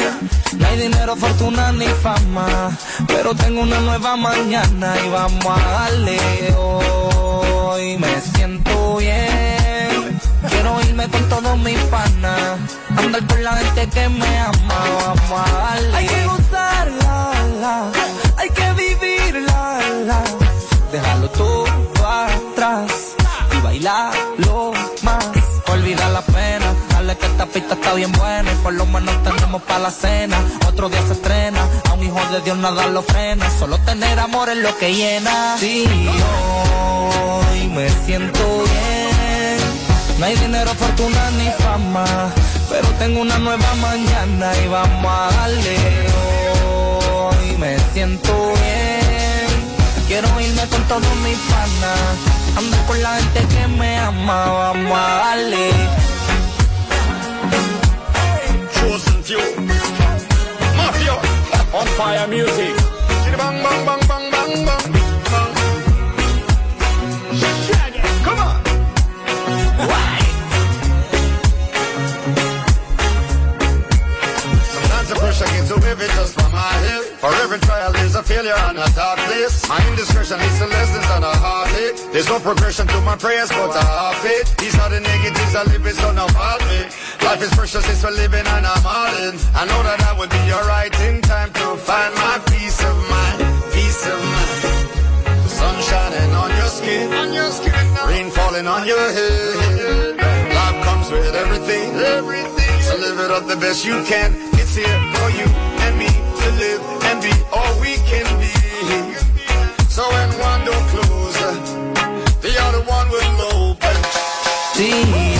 No 0.57 0.67
hay 0.67 0.77
dinero, 0.77 1.15
fortuna 1.15 1.71
ni 1.71 1.85
fama, 1.85 2.77
pero 3.07 3.33
tengo 3.33 3.61
una 3.61 3.79
nueva 3.79 4.17
mañana 4.17 4.95
y 5.05 5.09
vamos 5.09 5.45
a 5.45 5.71
darle. 5.71 6.19
Hoy 6.57 7.97
me 7.97 8.21
siento 8.21 8.97
bien. 8.97 10.19
Quiero 10.49 10.81
irme 10.81 11.07
con 11.07 11.29
todos 11.29 11.57
mis 11.59 11.77
panas, 11.85 12.59
andar 12.97 13.25
por 13.25 13.39
la 13.39 13.55
gente 13.57 13.87
que 13.87 14.09
me 14.09 14.39
ama, 14.39 14.79
vamos 15.05 15.47
a 15.47 15.51
darle. 15.51 15.97
Hay 15.97 16.07
que 16.07 16.25
gozarla, 16.25 17.31
la, 17.61 17.91
hay 18.37 18.49
que 18.49 18.73
vivirla, 18.73 19.79
la. 20.05 20.36
Dejarlo 20.97 21.29
todo 21.29 21.65
atrás 22.03 22.91
y 23.55 23.61
bailarlo 23.61 24.71
más. 25.03 25.27
Olvidar 25.67 26.09
la 26.09 26.23
pena, 26.23 26.73
darle 26.89 27.15
que 27.15 27.27
esta 27.27 27.45
pista 27.45 27.75
está 27.75 27.93
bien 27.93 28.11
buena 28.13 28.51
y 28.51 28.55
por 28.63 28.73
lo 28.73 28.87
menos 28.87 29.13
tenemos 29.21 29.61
para 29.61 29.77
la 29.77 29.91
cena. 29.91 30.35
Otro 30.67 30.89
día 30.89 30.99
se 31.05 31.13
estrena, 31.13 31.61
a 31.87 31.93
un 31.93 32.03
hijo 32.03 32.19
de 32.31 32.41
Dios 32.41 32.57
nada 32.57 32.87
lo 32.87 33.03
frena. 33.03 33.47
Solo 33.59 33.77
tener 33.89 34.17
amor 34.19 34.49
es 34.49 34.57
lo 34.57 34.75
que 34.79 34.91
llena. 34.95 35.55
Sí, 35.59 35.85
hoy 35.87 37.67
me 37.67 37.87
siento 38.07 38.43
bien. 38.63 39.59
No 40.17 40.25
hay 40.25 40.35
dinero, 40.35 40.73
fortuna 40.73 41.29
ni 41.37 41.47
fama, 41.63 42.05
pero 42.71 42.87
tengo 42.97 43.21
una 43.21 43.37
nueva 43.37 43.71
mañana 43.75 44.51
y 44.65 44.67
vamos 44.67 45.11
a 45.15 45.29
darle. 45.35 45.77
Hoy 46.65 47.57
me 47.59 47.77
siento 47.93 48.33
bien. 48.63 48.96
Quiero 50.19 50.41
irme 50.41 50.67
con 50.69 50.81
todos 50.87 51.15
mis 51.17 51.37
panas, 51.37 51.99
andar 52.57 52.85
con 52.87 53.03
la 53.03 53.17
gente 53.17 53.45
que 53.53 53.67
me 53.67 53.99
ama, 53.99 54.45
vamos 54.47 54.97
a 54.97 55.13
darle. 55.19 55.69
Chosen 58.73 59.23
few. 59.23 59.37
Mafia. 60.75 61.13
On 61.71 61.85
fire 61.89 62.27
music. 62.29 62.73
Bang, 63.37 63.61
bang, 63.61 63.85
bang, 63.85 64.07
bang, 64.07 64.31
bang, 64.31 64.65
bang. 64.65 64.83
Come 68.25 68.39
on. 68.39 68.63
Sometimes 74.73 75.09
the 75.09 75.15
pressure 75.19 75.45
gets 75.45 75.67
so 75.67 75.79
heavy 75.79 76.07
just 76.07 76.33
for 76.33 76.49
my 76.49 76.57
head. 76.57 77.06
For 77.17 77.33
every 77.41 77.57
trial 77.57 77.91
there's 77.93 78.13
a 78.13 78.21
failure 78.21 78.53
and 78.69 78.77
a 78.77 78.85
dark 78.93 79.17
place. 79.25 79.67
My 79.67 79.81
indiscretion 79.89 80.37
leads 80.37 80.59
to 80.59 80.67
lessons 80.67 81.07
and 81.17 81.25
a 81.25 81.33
heartache. 81.33 81.97
There's 82.13 82.29
no 82.29 82.37
progression 82.39 82.85
to 82.87 83.01
my 83.01 83.15
prayers, 83.17 83.49
but 83.49 83.73
I 83.73 83.81
have 83.81 84.17
faith. 84.21 84.55
These 84.57 84.77
are 84.77 84.89
the 84.89 85.01
negatives 85.01 85.55
I 85.55 85.63
live 85.65 85.83
with, 85.83 85.97
so 85.97 86.11
now 86.13 86.27
fault 86.27 86.61
me. 86.69 86.85
Life 87.25 87.41
is 87.41 87.51
precious, 87.57 87.89
it's 87.89 88.01
for 88.05 88.11
living 88.11 88.45
and 88.45 88.65
I'm 88.69 88.85
all 88.85 89.13
in. 89.25 89.33
I 89.57 89.65
know 89.65 89.81
that 89.81 89.99
I 90.05 90.13
would 90.13 90.29
be 90.29 90.45
alright 90.53 90.93
in 91.09 91.21
time 91.21 91.49
to 91.57 91.65
find 91.81 92.13
my 92.21 92.37
peace 92.53 92.79
of 92.85 92.95
mind. 93.09 93.37
Peace 93.73 94.01
of 94.05 94.19
mind. 94.21 95.41
The 95.41 95.49
sun 95.49 95.75
shining 95.89 96.31
on 96.37 96.49
your 96.53 96.69
skin, 96.69 97.13
on 97.17 97.33
your 97.33 97.49
skin. 97.49 97.85
Rain 98.13 98.29
falling 98.29 98.67
on 98.67 98.85
your 98.85 99.07
head. 99.17 100.21
Life 100.53 100.77
comes 100.85 101.09
with 101.09 101.33
everything, 101.33 101.97
everything. 101.97 102.81
So 102.85 102.93
live 102.97 103.17
it 103.25 103.31
up 103.31 103.47
the 103.47 103.57
best 103.57 103.85
you 103.85 104.05
can. 104.05 104.37
It's 104.61 104.75
here 104.75 105.01
for 105.17 105.29
you 105.33 105.66
Sí, 114.77 114.91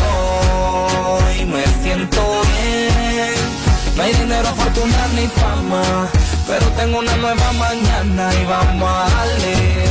hoy 0.10 1.46
me 1.46 1.64
siento 1.84 2.42
bien. 2.42 3.36
No 3.96 4.02
hay 4.02 4.14
dinero, 4.14 4.48
fortuna 4.56 5.08
ni 5.14 5.28
fama, 5.28 6.08
pero 6.48 6.66
tengo 6.72 6.98
una 6.98 7.16
nueva 7.18 7.52
mañana 7.54 8.34
y 8.34 8.46
vamos 8.46 8.90
a 8.90 9.08
darle. 9.08 9.86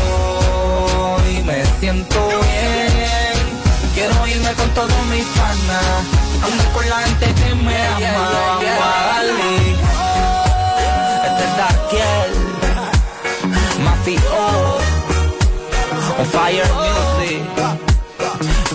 Hoy 0.99 1.45
me 1.45 1.65
siento 1.79 2.29
bien. 2.29 3.35
Quiero 3.95 4.27
irme 4.27 4.53
con 4.55 4.69
todos 4.71 5.07
mis 5.13 5.25
panas, 5.27 6.03
andar 6.43 6.73
con 6.73 6.89
la 6.89 6.97
gente 7.03 7.27
que 7.27 7.55
me 7.55 7.87
ama, 7.87 8.31
vamos 8.49 8.81
a 8.83 9.07
darle. 9.13 9.55
Este 11.29 11.45
es 11.45 11.57
Darkiel, 11.57 12.33
Mafio, 13.85 14.21
on 16.19 16.27
Fire 16.33 16.69
Music. 16.75 17.66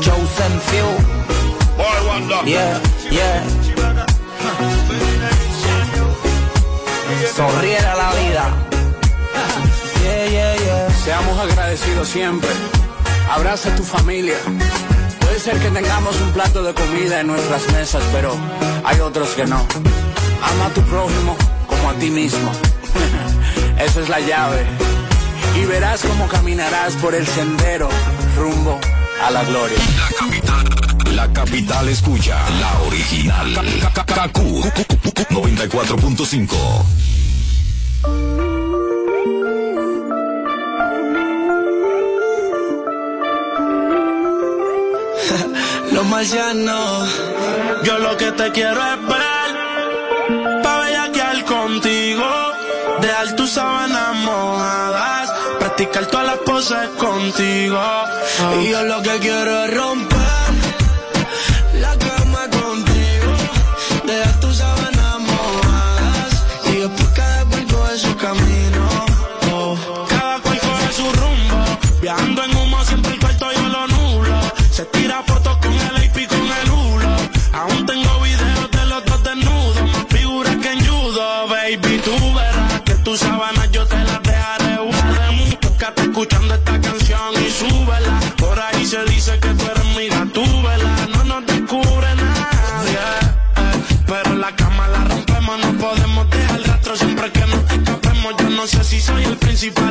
Chosen 0.01 0.53
few. 0.69 0.89
Boy 1.77 2.07
wonder. 2.07 2.41
Yeah, 2.43 2.81
yeah. 3.11 3.43
Sonriera 7.35 7.95
la 7.95 8.09
vida. 8.15 8.43
Yeah, 10.03 10.25
yeah, 10.25 10.55
yeah. 10.55 10.89
Seamos 11.05 11.37
agradecidos 11.37 12.07
siempre. 12.07 12.49
Abraza 13.29 13.69
a 13.69 13.75
tu 13.75 13.83
familia. 13.83 14.37
Puede 15.19 15.39
ser 15.39 15.59
que 15.59 15.69
tengamos 15.69 16.19
un 16.19 16.31
plato 16.31 16.63
de 16.63 16.73
comida 16.73 17.19
en 17.19 17.27
nuestras 17.27 17.71
mesas, 17.71 18.01
pero 18.11 18.35
hay 18.83 18.99
otros 19.01 19.29
que 19.35 19.45
no. 19.45 19.59
Ama 20.41 20.65
a 20.65 20.73
tu 20.73 20.81
prójimo 20.81 21.37
como 21.67 21.91
a 21.91 21.93
ti 21.93 22.09
mismo. 22.09 22.51
Esa 23.77 24.01
es 24.01 24.09
la 24.09 24.19
llave. 24.19 24.65
Y 25.55 25.65
verás 25.65 26.01
cómo 26.01 26.27
caminarás 26.27 26.93
por 26.95 27.13
el 27.13 27.27
sendero 27.27 27.87
rumbo 28.35 28.79
a 29.21 29.31
la 29.31 29.43
gloria. 29.43 29.77
La 29.97 30.10
capital, 30.17 31.15
la 31.15 31.34
capital 31.34 31.89
escucha, 31.89 32.38
la 32.60 32.81
original. 32.81 33.53
KQ 33.93 34.38
94.5. 35.29 36.55
Los 45.91 46.05
marcianos, 46.07 47.10
yo 47.84 47.99
lo 47.99 48.17
que 48.17 48.31
te 48.31 48.51
quiero 48.51 48.81
es 48.81 49.07
ver, 49.07 49.30
practicar 55.91 56.06
todas 56.08 56.27
las 56.27 56.38
poses 56.39 56.89
contigo. 56.97 57.80
Y 58.62 58.69
yo 58.69 58.84
lo 58.84 59.01
que 59.01 59.19
quiero 59.19 59.65
es 59.65 59.73
romper 59.73 60.11
si 99.62 99.69
soy 99.69 99.90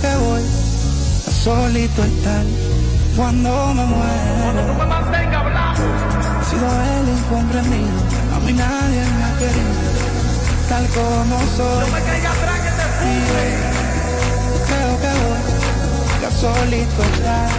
que 0.00 0.16
voy 0.16 0.42
a 0.42 1.30
solito 1.30 2.04
estar 2.04 2.44
cuando 3.16 3.74
me 3.74 3.84
muera. 3.84 4.62
no 4.66 4.74
me 4.74 4.86
mantenga. 4.86 5.38
He 6.40 6.44
sido 6.50 6.66
el 6.66 7.08
incomprendido, 7.08 7.98
a 8.34 8.38
mí 8.40 8.52
nadie 8.52 9.02
me 9.16 9.24
ha 9.24 9.32
querido, 9.38 9.74
tal 10.68 10.86
como 10.96 11.36
soy. 11.56 11.86
No 11.86 11.92
me 11.96 12.02
caiga 12.02 12.30
atrás 12.32 12.60
que 12.64 12.70
te 12.78 12.86
yo 14.48 14.58
creo 14.68 14.92
que 15.02 15.10
voy 15.22 16.24
a 16.26 16.30
solito 16.40 17.00
estar 17.12 17.50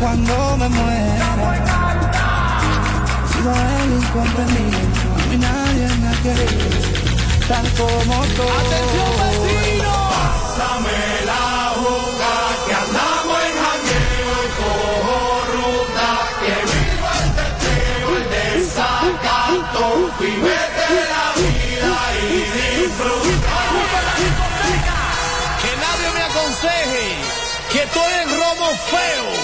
cuando 0.00 0.56
me 0.56 0.68
muera. 0.68 1.28
He 3.22 3.32
sido 3.32 3.52
el 3.52 3.90
incomprendido, 4.02 4.78
a 5.14 5.26
mí 5.30 5.36
nadie 5.38 5.86
me 6.00 6.08
ha 6.08 6.16
querido, 6.22 6.66
tal 7.48 7.66
como 7.78 8.14
soy. 8.36 8.56
¡Atención, 8.66 9.12
vecino! 9.20 9.92
Pásame 10.10 11.51
vivete 20.20 20.88
la 21.12 21.26
vida 21.42 21.94
y 22.22 22.82
disfruta. 22.82 23.58
Que 25.62 25.72
nadie 25.76 26.08
me 26.14 26.22
aconseje 26.22 27.16
que 27.72 27.82
estoy 27.82 28.12
en 28.22 28.28
feo, 28.28 28.66
feo, 28.90 29.41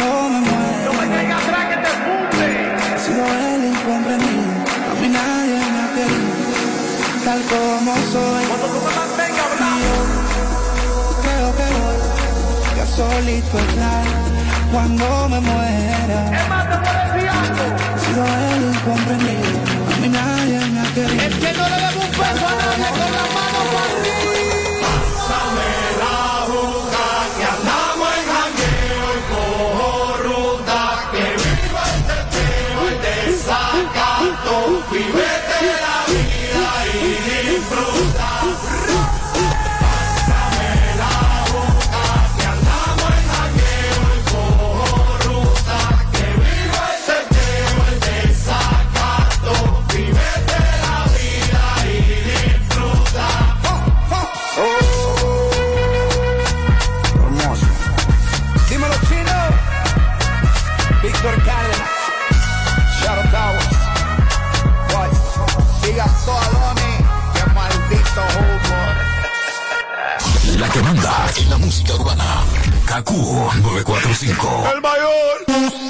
cuando 0.00 0.28
me 0.30 0.40
muera. 0.40 0.84
No 0.84 0.92
me 0.92 1.06
caiga 1.14 1.36
atrás 1.36 1.64
que 1.70 1.76
te 1.76 1.92
funde. 2.02 2.48
He 2.94 2.98
sido 2.98 3.24
el 3.24 3.64
incomprendido, 3.64 4.52
a 4.90 4.94
mí 5.00 5.08
nadie 5.08 5.58
me 5.74 5.80
ha 5.80 5.88
querido, 5.96 6.32
tal 7.24 7.40
como 7.50 7.94
soy. 8.12 8.44
Cuando 8.48 8.66
tú 8.66 8.78
me 8.86 8.92
mantengas 9.00 9.46
hablando. 9.52 9.90
Creo 11.22 11.48
que 11.58 11.66
voy 11.78 12.80
a 12.80 12.86
solito 12.86 13.58
estar 13.58 14.04
cuando 14.72 15.06
me 15.28 15.40
muera. 15.40 16.20
Es 16.40 16.48
más, 16.48 16.64
te 16.70 16.76
voy 16.76 17.26
a. 17.26 17.40
He 17.96 18.00
sido 18.00 18.22
el 18.24 18.62
incomprendido, 18.74 19.58
a 19.92 19.96
mí 20.00 20.08
nadie 20.08 20.58
me 20.72 20.80
ha 20.80 20.94
querido. 20.94 21.22
El 21.24 21.32
que 21.38 21.52
no 21.52 21.64
le 21.68 21.76
debe 21.76 21.98
un 22.06 22.10
peso 22.10 22.46
a 22.46 22.54
nadie 22.60 22.88
con 22.98 23.10
la 23.18 23.24
mano 23.36 23.59
KQ 72.90 73.12
945. 73.62 74.72
El 74.74 74.80
mayor. 74.80 75.89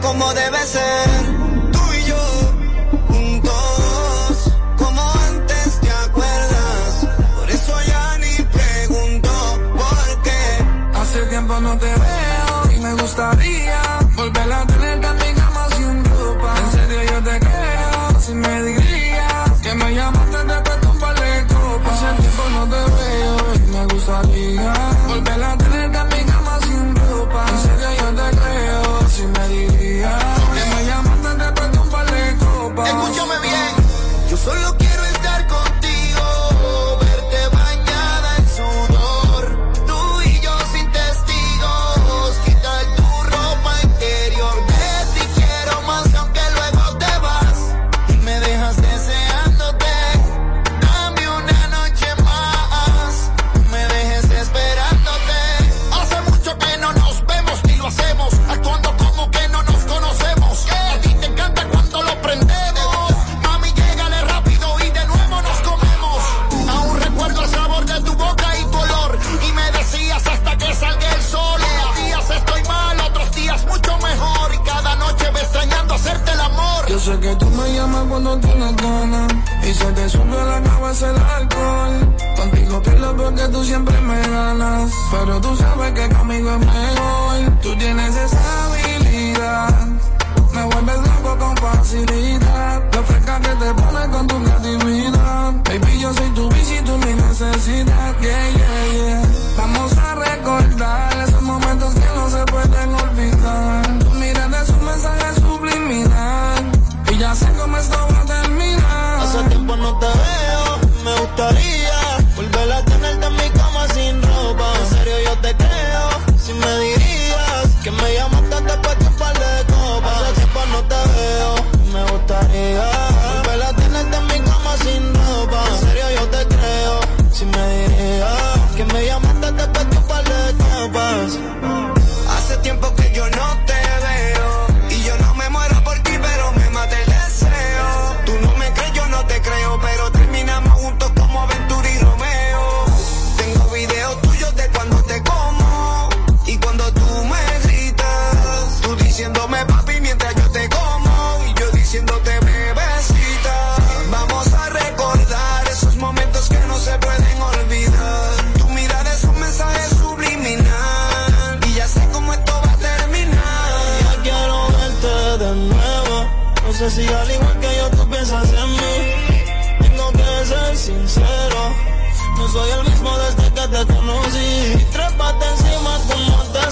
como 0.00 0.32
de 0.34 0.49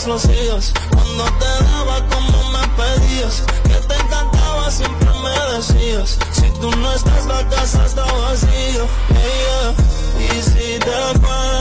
Cuando 0.08 1.24
te 1.38 1.64
daba 1.64 2.02
como 2.08 2.50
me 2.50 2.66
pedías, 2.78 3.42
que 3.62 3.74
te 3.74 3.94
encantaba 3.94 4.70
siempre 4.70 5.06
me 5.22 5.54
decías. 5.54 6.18
Si 6.32 6.50
tú 6.62 6.70
no 6.70 6.94
estás 6.94 7.26
la 7.26 7.46
casa 7.50 7.84
está 7.84 8.04
vacía. 8.04 8.86
Hey, 9.10 9.74
yeah. 10.16 10.34
Y 10.34 10.42
si 10.42 10.78
te 10.78 11.18
paras, 11.20 11.57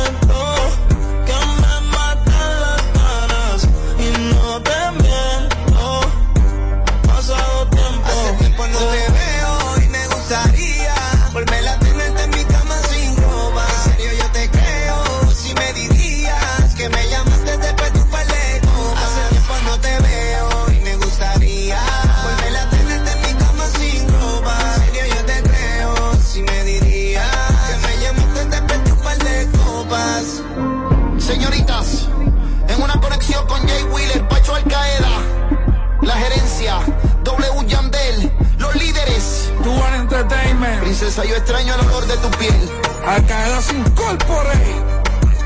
Al 43.07 43.63
sin 43.63 43.77
incorporate. 43.77 44.75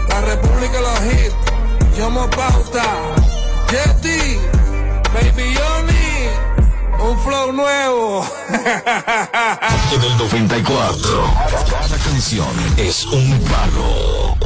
La 0.10 0.22
República 0.22 0.82
los 0.82 1.00
hit. 1.02 1.32
Yo 1.96 2.10
me 2.10 2.28
pauta. 2.30 2.84
Jetty. 3.70 4.40
Baby 5.14 5.54
Yoni. 5.54 7.08
Un 7.08 7.20
flow 7.20 7.52
nuevo. 7.52 8.26
en 8.50 10.02
el 10.02 10.18
94. 10.18 11.34
Cada 11.70 11.98
canción 11.98 12.48
es 12.78 13.06
un 13.06 13.40
palo. 13.42 14.38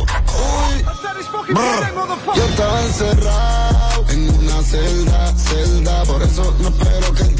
Yo 2.35 2.45
estaba 2.45 2.81
encerrado 2.81 4.05
en 4.09 4.29
una 4.29 4.61
celda, 4.61 5.33
celda. 5.37 6.03
Por 6.03 6.21
eso 6.21 6.53
no 6.59 6.67
espero 6.67 7.13
que 7.13 7.34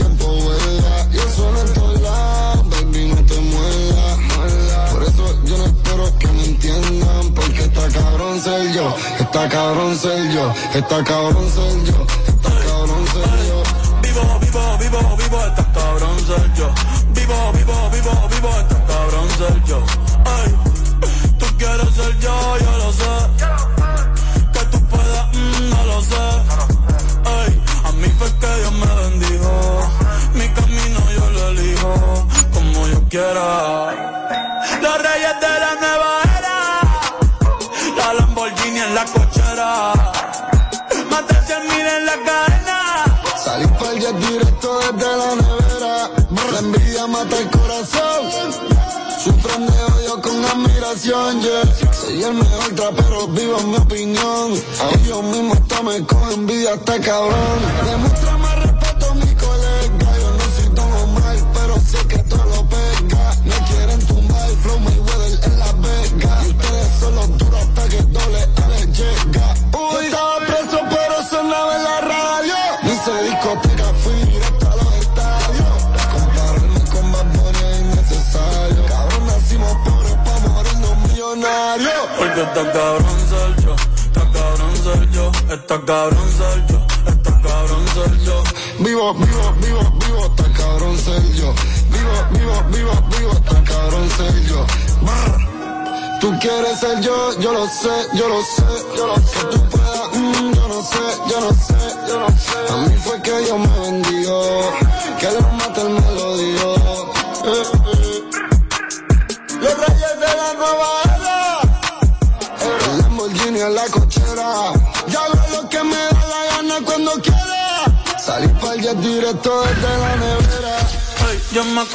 ser 8.46 8.72
yo, 8.74 8.96
está 9.20 9.50
cabrón 9.50 9.98
ser 9.98 10.32
yo, 10.32 10.54
está 10.76 11.04
cabrón 11.04 11.50
ser 11.50 11.84
está 12.28 12.50
cabrón 12.68 13.06
ser. 13.08 14.02
Vivo, 14.04 14.40
vivo, 14.40 14.78
vivo, 14.78 15.18
vivo, 15.18 15.65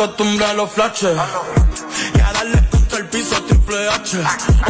acostumbré 0.02 0.46
a 0.46 0.54
los 0.54 0.70
flashes. 0.70 1.16
Y 2.14 2.20
a 2.20 2.32
darle 2.32 2.68
contra 2.70 2.98
el 2.98 3.08
piso 3.08 3.42
triple 3.42 3.88
H. 3.88 4.18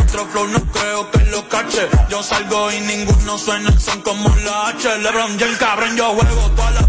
Otro 0.03 0.27
flow 0.27 0.47
no 0.49 0.61
creo 0.73 1.11
que 1.11 1.19
lo 1.27 1.49
cache. 1.49 1.89
Yo 2.09 2.23
salgo 2.23 2.73
y 2.73 2.81
ninguno 2.81 3.39
suena, 3.39 3.71
son 3.79 4.01
como 4.03 4.29
la 4.45 4.69
H. 4.69 4.99
LeBron 4.99 5.39
James, 5.39 5.59
cabrón, 5.59 5.97
yo 5.97 6.15
juego 6.15 6.51
todas 6.57 6.75
las 6.75 6.89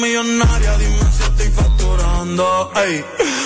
millonaria, 0.00 0.76
dime 0.78 0.98
si 1.16 1.22
estoy 1.22 1.50
facturando. 1.50 2.72
Ey, 2.76 3.04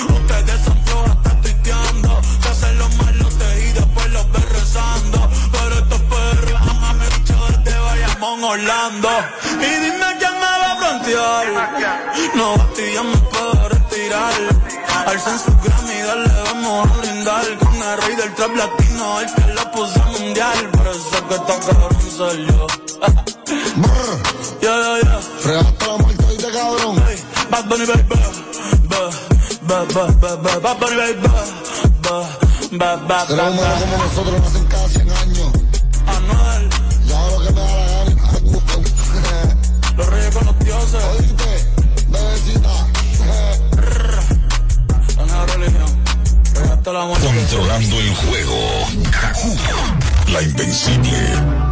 ustedes 0.08 0.60
son 0.64 0.84
flojas, 0.84 1.16
están 1.16 1.42
tuiteando. 1.42 2.20
Se 2.42 2.48
hacen 2.48 2.78
los 2.78 2.96
malotes 2.96 3.64
y 3.64 3.72
después 3.72 4.10
los 4.10 4.32
ves 4.32 4.48
rezando. 4.50 5.30
Pero 5.52 5.74
estos 5.78 6.00
perros 6.00 6.60
jamás 6.60 6.94
me 6.96 7.06
dicho 7.06 7.34
desde 7.64 7.78
Bayamón, 7.78 8.44
Orlando. 8.44 9.08
Y 9.54 9.70
dime 9.84 10.06
quién 10.18 10.34
me 10.34 10.50
va 10.60 10.72
a 10.72 10.76
frontear. 10.76 11.46
No 12.34 12.56
bastillas 12.56 13.04
me 13.04 13.16
puedo 13.16 13.68
retirar. 13.68 14.34
Alza 15.06 15.32
en 15.32 15.38
su 15.38 15.52
Grammy, 15.62 16.00
dale, 16.06 16.42
vamos 16.44 16.88
a 16.88 17.00
brindar. 17.00 17.58
Con 17.58 17.74
el 17.74 18.02
rey 18.02 18.16
del 18.16 18.34
trap 18.34 18.56
latino, 18.56 19.20
el 19.20 19.34
que 19.34 19.54
la 19.54 19.70
puso 19.70 20.00
mundial. 20.18 20.70
Por 20.70 20.86
eso 20.88 21.28
que 21.28 21.34
está 21.34 21.60
cabrón 21.60 22.10
soy 22.16 22.46
yo. 22.46 22.66
Yeah, 24.60 24.76
yeah, 24.78 25.20
yeah. 25.44 26.11
Bad 27.52 27.68
Bunny, 27.68 27.84
baby. 27.84 28.02
Ba, 28.88 29.12
ba, 29.68 29.84
ba, 29.92 30.04
ba, 30.22 30.36
ba, 30.40 30.52
Bad 30.58 30.80
Bunny, 30.80 30.96
baby. 30.96 31.28
Ba, 32.00 32.24
ba, 32.72 32.96
ba, 33.06 33.26
ba, 33.28 33.50
ba. 33.52 33.78
como 33.78 33.96
nosotros 33.98 34.40
nacen 34.40 34.64
cada 34.68 34.88
100 34.88 35.10
años. 35.10 35.52
Anuel, 36.06 36.70
hago 37.12 37.28
lo 37.30 37.44
que 37.44 37.52
me 37.52 37.60
da 37.60 37.76
la 37.76 38.14
gana. 38.14 38.32
los 39.98 40.06
reyes 40.08 40.34
con 40.34 40.46
los 40.46 40.58
dioses. 40.60 41.04
Oíste, 41.12 41.52
bebecita. 42.08 42.72
La 45.18 45.26
nueva 45.26 45.46
religión. 45.52 46.04
Regaste 46.54 46.90
la 46.90 47.04
muerte. 47.04 47.26
Controlando 47.26 48.00
el 48.00 48.14
juego. 48.14 48.56
Kaku, 49.10 49.56
la 50.32 50.40
invencible. 50.40 51.71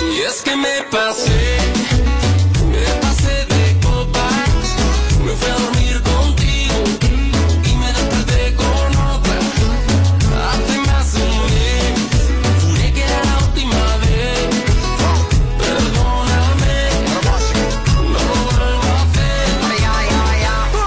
Y 0.00 0.20
es 0.20 0.42
que 0.42 0.54
me 0.56 0.82
pasé, 0.90 1.58
me 2.70 2.84
pasé 3.02 3.46
de 3.46 3.80
copas. 3.80 4.48
Me 5.24 5.32
fui 5.32 5.50
a 5.50 5.54
dormir 5.54 6.02
contigo. 6.02 6.74
Y 7.64 7.74
me 7.74 7.92
desperté 7.92 8.54
con 8.54 8.96
otra. 9.10 9.38
Hace 10.50 10.78
más 10.86 11.12
de 11.14 11.22
un 11.22 11.44
mes. 11.46 11.98
Juré 12.62 12.92
que 12.92 13.02
era 13.02 13.24
la 13.24 13.38
última 13.38 13.96
vez. 13.96 14.48
Perdóname. 15.58 16.76
No 17.96 18.10
lo 18.12 18.34
vuelvo 18.56 18.88
a 18.88 19.02
hacer. 19.02 19.48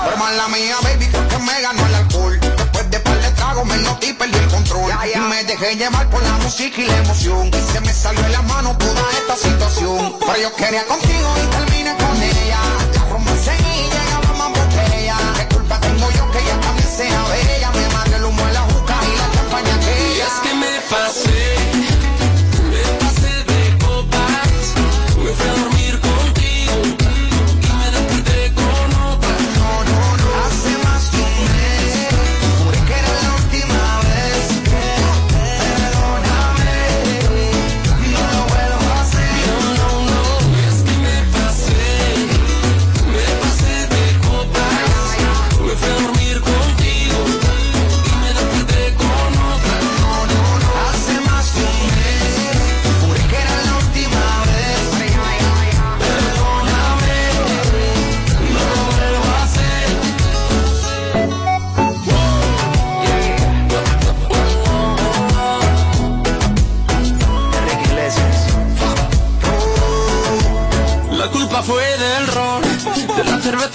Pero 0.06 0.18
mala 0.18 0.48
mía, 0.48 0.78
baby, 0.84 1.06
fue 1.12 1.28
que 1.28 1.38
me 1.38 1.62
ganó 1.62 1.86
el 1.86 1.96
alcohol. 1.96 2.40
Después 2.40 2.90
de 2.90 3.00
par 3.02 3.22
de 3.22 3.32
tragos 3.32 3.66
me 3.66 3.78
noté 3.78 4.08
y 4.08 4.14
perdí 4.14 4.38
el 4.38 4.48
control. 4.48 4.92
Y 5.14 5.20
me 5.20 5.44
dejé 5.44 5.76
llevar 5.76 6.10
por 6.10 6.24
la 6.24 6.38
música 6.38 6.82
y 6.82 6.86
la 6.88 6.98
emoción. 7.00 7.52
Quería 10.58 10.86
contigo 10.86 11.34
y 11.44 11.48
terminé 11.48 11.71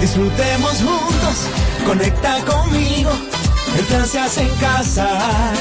Disfrutemos 0.00 0.72
juntos, 0.82 1.36
conecta 1.86 2.38
conmigo. 2.44 3.10
El 3.78 4.06
se 4.06 4.18
hace 4.18 4.42
en 4.42 4.54
casa. 4.56 5.52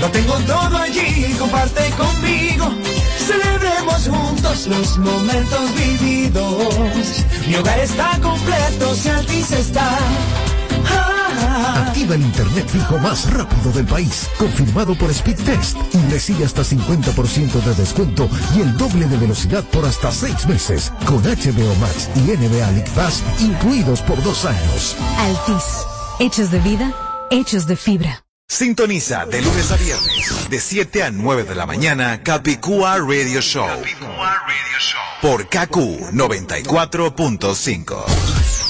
Lo 0.00 0.08
tengo 0.10 0.34
todo 0.46 0.78
allí, 0.78 1.34
comparte 1.38 1.90
conmigo. 1.90 2.72
Celebremos 3.18 4.08
juntos 4.08 4.66
los 4.68 4.98
momentos 4.98 5.74
vividos. 5.74 7.24
Mi 7.46 7.56
hogar 7.56 7.78
está 7.80 8.18
completo, 8.22 8.94
si 8.94 9.08
Altis 9.10 9.50
está. 9.50 9.98
Activa 11.60 12.14
el 12.14 12.22
internet 12.22 12.68
fijo 12.68 12.98
más 12.98 13.30
rápido 13.32 13.72
del 13.72 13.86
país, 13.86 14.28
confirmado 14.38 14.94
por 14.94 15.10
Speed 15.10 15.38
Test 15.44 15.76
y 15.92 15.98
recibe 16.10 16.44
hasta 16.44 16.62
50% 16.62 17.62
de 17.62 17.74
descuento 17.74 18.28
y 18.56 18.60
el 18.60 18.76
doble 18.76 19.06
de 19.06 19.16
velocidad 19.16 19.64
por 19.64 19.84
hasta 19.84 20.10
6 20.10 20.46
meses, 20.46 20.92
con 21.06 21.22
HBO 21.22 21.74
Max 21.76 22.08
y 22.16 22.20
NBA 22.20 22.70
League 22.72 22.90
Pass 22.94 23.22
incluidos 23.40 24.00
por 24.02 24.22
dos 24.22 24.44
años. 24.44 24.96
Altis. 25.18 25.64
Hechos 26.18 26.50
de 26.50 26.60
vida, 26.60 26.92
hechos 27.30 27.66
de 27.66 27.76
fibra. 27.76 28.24
Sintoniza 28.48 29.26
de 29.26 29.42
lunes 29.42 29.70
a 29.70 29.76
viernes, 29.76 30.50
de 30.50 30.58
7 30.58 31.04
a 31.04 31.10
9 31.10 31.44
de 31.44 31.54
la 31.54 31.66
mañana, 31.66 32.22
Capicúa 32.22 32.98
Radio 32.98 33.40
Show. 33.40 33.68
Por 35.22 35.46
KQ 35.46 35.76
94.5. 36.12 38.69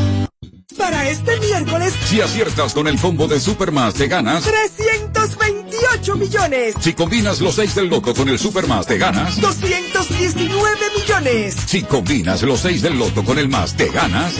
Para 0.77 1.09
este 1.09 1.39
miércoles, 1.39 1.93
Si 2.05 2.21
aciertas 2.21 2.73
con 2.73 2.87
el 2.87 2.99
combo 2.99 3.27
de 3.27 3.39
Supermas, 3.39 3.93
te 3.93 4.07
ganas. 4.07 4.43
328 4.43 6.15
millones. 6.15 6.75
Si 6.79 6.93
combinas 6.93 7.41
los 7.41 7.55
6 7.55 7.75
del 7.75 7.87
loto 7.89 8.13
con 8.13 8.29
el 8.29 8.39
Supermas, 8.39 8.85
te 8.85 8.97
ganas. 8.97 9.39
219 9.39 10.77
millones. 10.97 11.55
Si 11.65 11.83
combinas 11.83 12.41
los 12.43 12.61
6 12.61 12.81
del 12.81 12.97
loto 12.97 13.23
con 13.23 13.37
el 13.37 13.49
más, 13.49 13.75
te 13.75 13.89
ganas. 13.89 14.33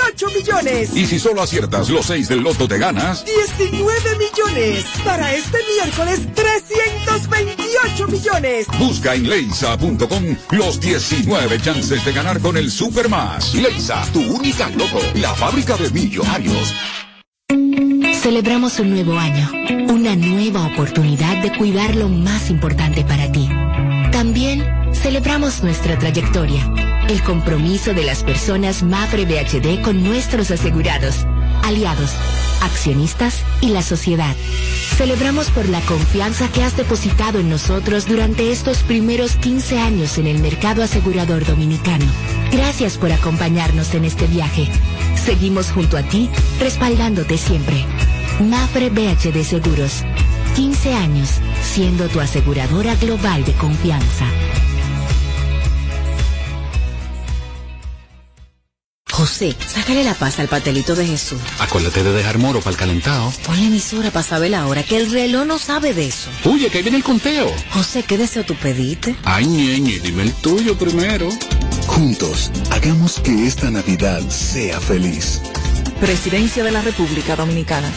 128 0.00 0.26
millones. 0.38 0.96
Y 0.96 1.06
si 1.06 1.18
solo 1.18 1.42
aciertas 1.42 1.88
los 1.90 2.06
6 2.06 2.28
del 2.28 2.40
loto, 2.40 2.66
te 2.66 2.78
ganas. 2.78 3.24
19 3.24 3.92
millones. 4.18 4.84
Para 5.04 5.34
este 5.34 5.58
miércoles, 5.76 6.20
328 6.34 8.08
millones. 8.08 8.66
Busca 8.78 9.14
en 9.14 9.28
leisa.com 9.28 10.36
los 10.50 10.80
19 10.80 11.60
chances 11.60 12.04
de 12.04 12.12
ganar 12.12 12.40
con 12.40 12.56
el 12.56 12.70
Supermas. 12.70 13.54
Leisa, 13.54 14.04
tu 14.12 14.20
única 14.20 14.68
loto, 14.70 15.00
la 15.14 15.34
fábrica 15.34 15.76
de 15.76 15.90
millonarios. 15.90 16.74
Celebramos 18.22 18.78
un 18.78 18.90
nuevo 18.90 19.18
año, 19.18 19.50
una 19.88 20.14
nueva 20.14 20.66
oportunidad 20.66 21.42
de 21.42 21.56
cuidar 21.56 21.96
lo 21.96 22.08
más 22.08 22.50
importante 22.50 23.02
para 23.02 23.32
ti. 23.32 23.48
También 24.12 24.62
celebramos 24.92 25.62
nuestra 25.62 25.98
trayectoria, 25.98 26.70
el 27.10 27.22
compromiso 27.24 27.92
de 27.92 28.04
las 28.04 28.22
personas 28.22 28.84
Mafre 28.84 29.24
BHD 29.24 29.82
con 29.82 30.04
nuestros 30.04 30.52
asegurados, 30.52 31.26
aliados, 31.64 32.12
accionistas 32.62 33.42
y 33.60 33.70
la 33.70 33.82
sociedad. 33.82 34.36
Celebramos 34.96 35.50
por 35.50 35.68
la 35.68 35.80
confianza 35.80 36.46
que 36.52 36.62
has 36.62 36.76
depositado 36.76 37.40
en 37.40 37.50
nosotros 37.50 38.06
durante 38.06 38.52
estos 38.52 38.84
primeros 38.84 39.34
15 39.36 39.80
años 39.80 40.18
en 40.18 40.28
el 40.28 40.38
mercado 40.38 40.84
asegurador 40.84 41.44
dominicano. 41.44 42.04
Gracias 42.52 42.96
por 42.96 43.10
acompañarnos 43.10 43.92
en 43.94 44.04
este 44.04 44.28
viaje. 44.28 44.68
Seguimos 45.16 45.72
junto 45.72 45.96
a 45.96 46.04
ti, 46.04 46.30
respaldándote 46.60 47.38
siempre. 47.38 47.84
Mafre 48.38 48.88
BHD 48.88 49.42
Seguros. 49.42 50.04
15 50.54 50.94
años 50.94 51.28
siendo 51.62 52.08
tu 52.08 52.20
aseguradora 52.20 52.94
global 52.94 53.44
de 53.44 53.52
confianza. 53.54 54.26
José, 59.40 59.56
sácale 59.66 60.04
la 60.04 60.12
paz 60.12 60.38
al 60.38 60.48
patelito 60.48 60.94
de 60.94 61.06
Jesús. 61.06 61.40
Acuérdate 61.60 62.02
de 62.02 62.12
dejar 62.12 62.36
moro 62.36 62.60
para 62.60 62.72
el 62.72 62.76
calentado. 62.76 63.32
Ponle 63.46 63.68
emisora 63.68 64.10
para 64.10 64.22
saber 64.22 64.50
la 64.50 64.66
hora, 64.66 64.82
que 64.82 64.98
el 64.98 65.10
reloj 65.10 65.46
no 65.46 65.58
sabe 65.58 65.94
de 65.94 66.08
eso. 66.08 66.28
Oye, 66.44 66.68
que 66.68 66.76
ahí 66.76 66.82
viene 66.82 66.98
el 66.98 67.04
conteo. 67.04 67.50
José, 67.70 68.02
¿qué 68.02 68.18
deseo 68.18 68.44
tú 68.44 68.54
pediste? 68.54 69.16
Ay, 69.24 69.46
ñeñe, 69.46 69.98
dime 70.00 70.24
el 70.24 70.34
tuyo 70.34 70.76
primero. 70.76 71.30
Juntos, 71.86 72.50
hagamos 72.70 73.18
que 73.20 73.46
esta 73.46 73.70
Navidad 73.70 74.20
sea 74.28 74.78
feliz. 74.78 75.40
Presidencia 76.00 76.62
de 76.62 76.72
la 76.72 76.82
República 76.82 77.34
Dominicana. 77.34 77.90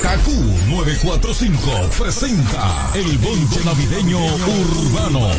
Kaku 0.00 0.30
945 0.68 1.90
presenta 1.98 2.92
el 2.94 3.18
bonche 3.18 3.64
navideño 3.64 4.24
urbano. 4.24 5.30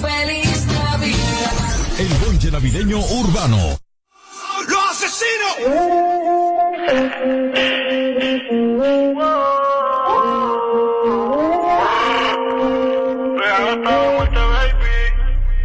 Feliz 0.00 0.66
Navidad. 0.66 1.76
El 1.98 2.08
navideño 2.50 2.98
urbano. 2.98 3.78
¡Los 4.68 5.02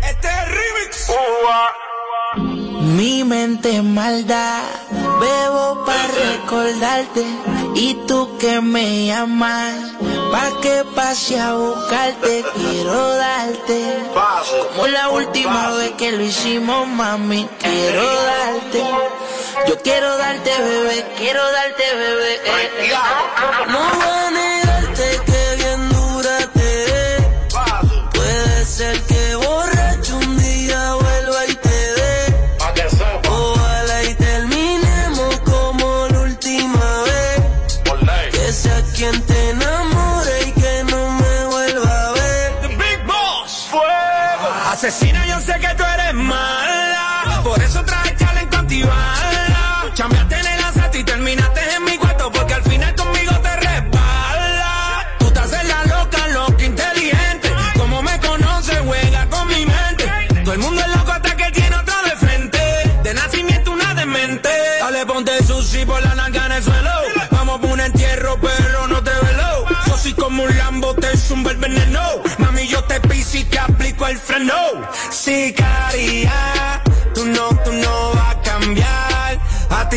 Este 0.09 0.27
es 0.27 0.47
remix. 0.57 1.11
Mi 2.95 3.23
mente 3.23 3.82
maldad, 3.82 4.63
bebo 5.19 5.86
para 5.86 6.07
recordarte 6.07 7.25
y 7.75 7.93
tú 8.07 8.38
que 8.39 8.61
me 8.61 9.07
llamas, 9.07 9.93
pa' 10.32 10.51
que 10.61 10.84
pase 10.95 11.38
a 11.38 11.53
buscarte, 11.53 12.43
quiero 12.55 13.15
darte, 13.15 13.79
como 14.69 14.88
la 14.88 15.09
última 15.09 15.71
vez 15.71 15.91
que 15.99 16.11
lo 16.13 16.23
hicimos, 16.23 16.88
mami, 16.88 17.47
quiero 17.59 18.05
darte, 18.23 18.84
yo 19.67 19.77
quiero 19.82 20.17
darte, 20.17 20.51
bebé, 20.57 21.05
quiero 21.17 21.43
darte, 21.51 21.84
bebé, 21.95 22.34
eh, 22.36 22.69
eh. 22.79 22.93
no 23.67 24.32
Por 47.44 47.62
eso 47.62 47.84
traje 47.84 48.16
en 48.39 48.48
cautivarla. 48.50 49.92
Chambiaste 49.94 50.36
en 50.36 50.46
el 50.46 50.64
asalto 50.64 50.98
y 50.98 51.04
terminaste 51.04 51.62
en 51.76 51.84
mi 51.84 51.98
cuarto 51.98 52.32
porque 52.32 52.54
al 52.54 52.64
final 52.64 52.96
conmigo 52.96 53.32
te 53.39 53.56
resbala. 53.58 55.08
Tú 55.20 55.32
te 55.32 55.39
haces 55.39 55.64
la 55.68 55.84
loca, 55.86 56.28
loca, 56.28 56.64
inteligente. 56.64 57.52
Como 57.78 58.02
me 58.02 58.20
conoces, 58.20 58.80
juega 58.86 59.28
con 59.28 59.48
mi 59.48 59.66
mente. 59.66 60.06
Todo 60.44 60.54
el 60.54 60.60
mundo 60.60 60.82
es 60.82 60.88
loco 60.96 61.12
hasta 61.12 61.36
que 61.36 61.52
tiene 61.52 61.76
otro 61.76 61.96
de 62.04 62.16
frente. 62.16 62.60
De 63.04 63.14
nacimiento 63.14 63.72
una 63.72 63.94
demente. 63.96 64.50
Dale, 64.80 65.06
ponte 65.06 65.44
sushi 65.44 65.86
por 65.86 66.02
la 66.02 66.16
nalga 66.16 66.46
en 66.46 66.52
el 66.54 66.64
suelo. 66.64 66.92
Vamos 67.32 67.60
por 67.60 67.72
un 67.72 67.80
entierro, 67.80 68.39
pero 68.39 68.88
no 68.88 69.04
te 69.04 69.12
velo. 69.12 69.66
Yo 69.88 69.98
soy 69.98 70.14
como 70.14 70.44
un 70.44 70.58
lambo, 70.58 70.94
te 70.94 71.18
zumba 71.18 71.52
el 71.52 71.58
veneno. 71.58 72.02
Mami, 72.38 72.68
yo 72.68 72.84
te 72.84 73.02
piso 73.02 73.38
y 73.38 73.44
te 73.46 73.60
aplico 73.60 74.08
el 74.08 74.18
freno. 74.18 74.56
Sicaria 75.10 76.82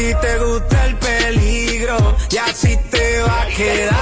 ti 0.04 0.14
te 0.20 0.38
gusta 0.38 0.86
el 0.86 0.96
peligro 0.98 1.96
y 2.30 2.36
así 2.36 2.76
te 2.90 3.20
va 3.22 3.42
a 3.42 3.46
quedar. 3.46 3.94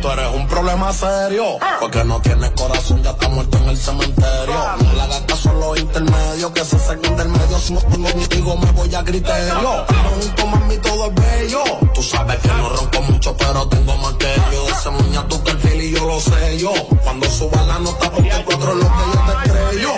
Tú 0.00 0.10
eres 0.10 0.34
un 0.34 0.46
problema 0.48 0.92
serio, 0.92 1.58
porque 1.80 2.04
no 2.04 2.20
tienes 2.20 2.50
corazón, 2.50 3.02
ya 3.02 3.10
está 3.10 3.28
muerto 3.28 3.56
en 3.58 3.68
el 3.70 3.76
cementerio. 3.76 4.54
No 4.84 4.92
le 4.92 5.00
hagas 5.00 5.20
caso 5.22 5.50
a 5.50 5.52
los 5.54 5.78
intermedios, 5.78 6.50
que 6.50 6.64
se 6.64 6.78
saquen 6.78 7.16
del 7.16 7.28
medio, 7.28 7.58
si 7.58 7.72
no 7.72 7.80
tengo 7.80 8.10
contigo 8.10 8.56
me 8.56 8.70
voy 8.72 8.94
a 8.94 9.04
criterio. 9.04 9.80
Estamos 9.80 10.12
juntos, 10.12 10.46
mami, 10.46 10.78
todo 10.78 11.06
es 11.06 11.14
bello. 11.14 11.64
Tú 11.94 12.02
sabes 12.02 12.36
que 12.38 12.48
no 12.48 12.68
ronco 12.68 13.00
mucho, 13.02 13.36
pero 13.36 13.68
tengo 13.68 13.96
más 13.98 14.14
que 14.14 14.34
yo. 14.52 14.68
Ese 14.68 14.90
muña 14.90 15.24
el 15.46 15.58
feel 15.58 15.82
y 15.82 15.90
yo 15.92 16.06
lo 16.06 16.20
sé 16.20 16.58
yo. 16.58 16.72
Cuando 17.04 17.30
suba 17.30 17.62
la 17.62 17.78
nota, 17.78 18.10
porque 18.10 18.42
cuatro 18.44 18.74
lo 18.74 18.86
que 18.86 19.04
yo 19.14 19.20
te 19.26 19.50
creo. 19.50 19.94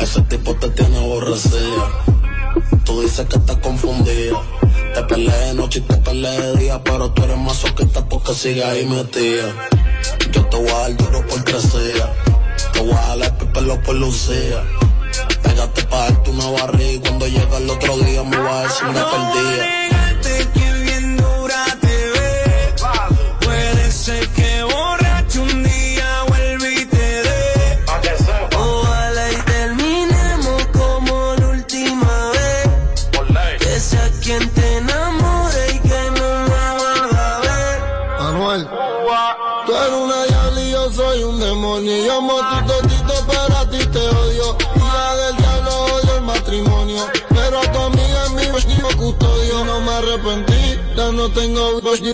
Ese 0.00 0.20
tipo 0.22 0.54
te 0.56 0.68
tiene 0.70 0.98
aborrecida. 0.98 2.17
Tú 2.88 3.02
dices 3.02 3.26
que 3.26 3.36
estás 3.36 3.58
confundida. 3.58 4.40
Te 4.94 5.02
peleé 5.02 5.38
de 5.48 5.54
noche 5.54 5.80
y 5.80 5.82
te 5.82 5.94
peleé 5.98 6.40
de 6.40 6.56
día, 6.56 6.82
pero 6.82 7.10
tú 7.10 7.22
eres 7.22 7.36
más 7.36 7.58
soqueta 7.58 8.02
porque 8.08 8.32
sigues 8.32 8.64
ahí 8.64 8.86
metida. 8.86 9.52
Yo 10.32 10.46
te 10.46 10.56
voy 10.56 10.70
a 10.70 10.78
dar 10.78 10.96
duro 10.96 11.26
por 11.26 11.44
crecer. 11.44 12.02
Te 12.72 12.80
voy 12.80 12.92
a 12.92 12.96
jalar 12.96 13.36
el 13.38 13.48
pelo 13.48 13.82
por 13.82 13.94
lucía. 13.94 14.64
Pégate 15.42 15.82
pa' 15.82 15.98
darte 15.98 16.30
una 16.30 16.50
barriga 16.50 16.92
y 16.92 16.98
cuando 17.00 17.26
llega 17.26 17.58
el 17.58 17.68
otro 17.68 17.98
día 17.98 18.22
me 18.24 18.38
voy 18.38 18.48
a 18.48 18.62
decir 18.62 18.86
me 18.86 18.92
perdía. 18.94 19.97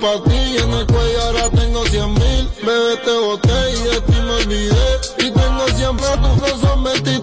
Para 0.05 0.23
ti. 0.25 0.57
En 0.59 0.73
el 0.73 0.87
cuello 0.87 1.23
ahora 1.23 1.51
tengo 1.51 1.85
cien 1.87 2.13
mil. 2.13 2.49
Bebé, 2.63 2.97
te 3.05 3.13
boté 3.27 3.71
y 3.71 3.83
de 3.89 4.01
ti 4.03 4.13
me 4.13 4.33
olvidé. 4.43 4.87
Y 5.19 5.31
tengo 5.31 5.67
siempre 5.77 6.07
dos 6.41 6.61
son 6.61 6.85
23. 6.85 7.23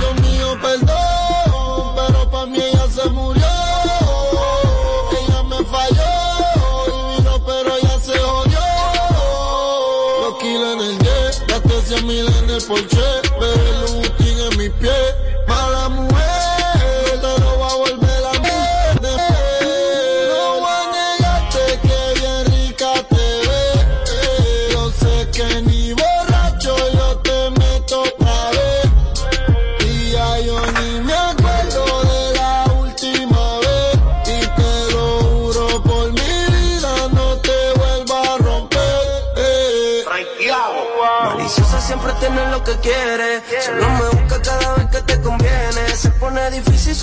Dios 0.00 0.14
mío, 0.22 0.58
perdón, 0.62 1.94
pero 1.96 2.30
para 2.30 2.46
mí 2.46 2.58
ella 2.58 2.86
se 2.88 3.08
murió. 3.10 3.44
Ella 5.18 5.42
me 5.42 5.58
falló 5.72 6.12
y 6.86 7.16
vino, 7.16 7.44
pero 7.44 7.78
ya 7.82 8.00
se 8.00 8.18
jodió. 8.18 8.60
Los 10.22 10.38
kilos 10.40 10.72
en 10.74 10.80
el 10.80 10.98
jet, 10.98 11.46
gasté 11.48 11.82
100 11.82 12.06
mil 12.06 12.26
en 12.26 12.50
el 12.50 12.62
Porsche. 12.62 13.11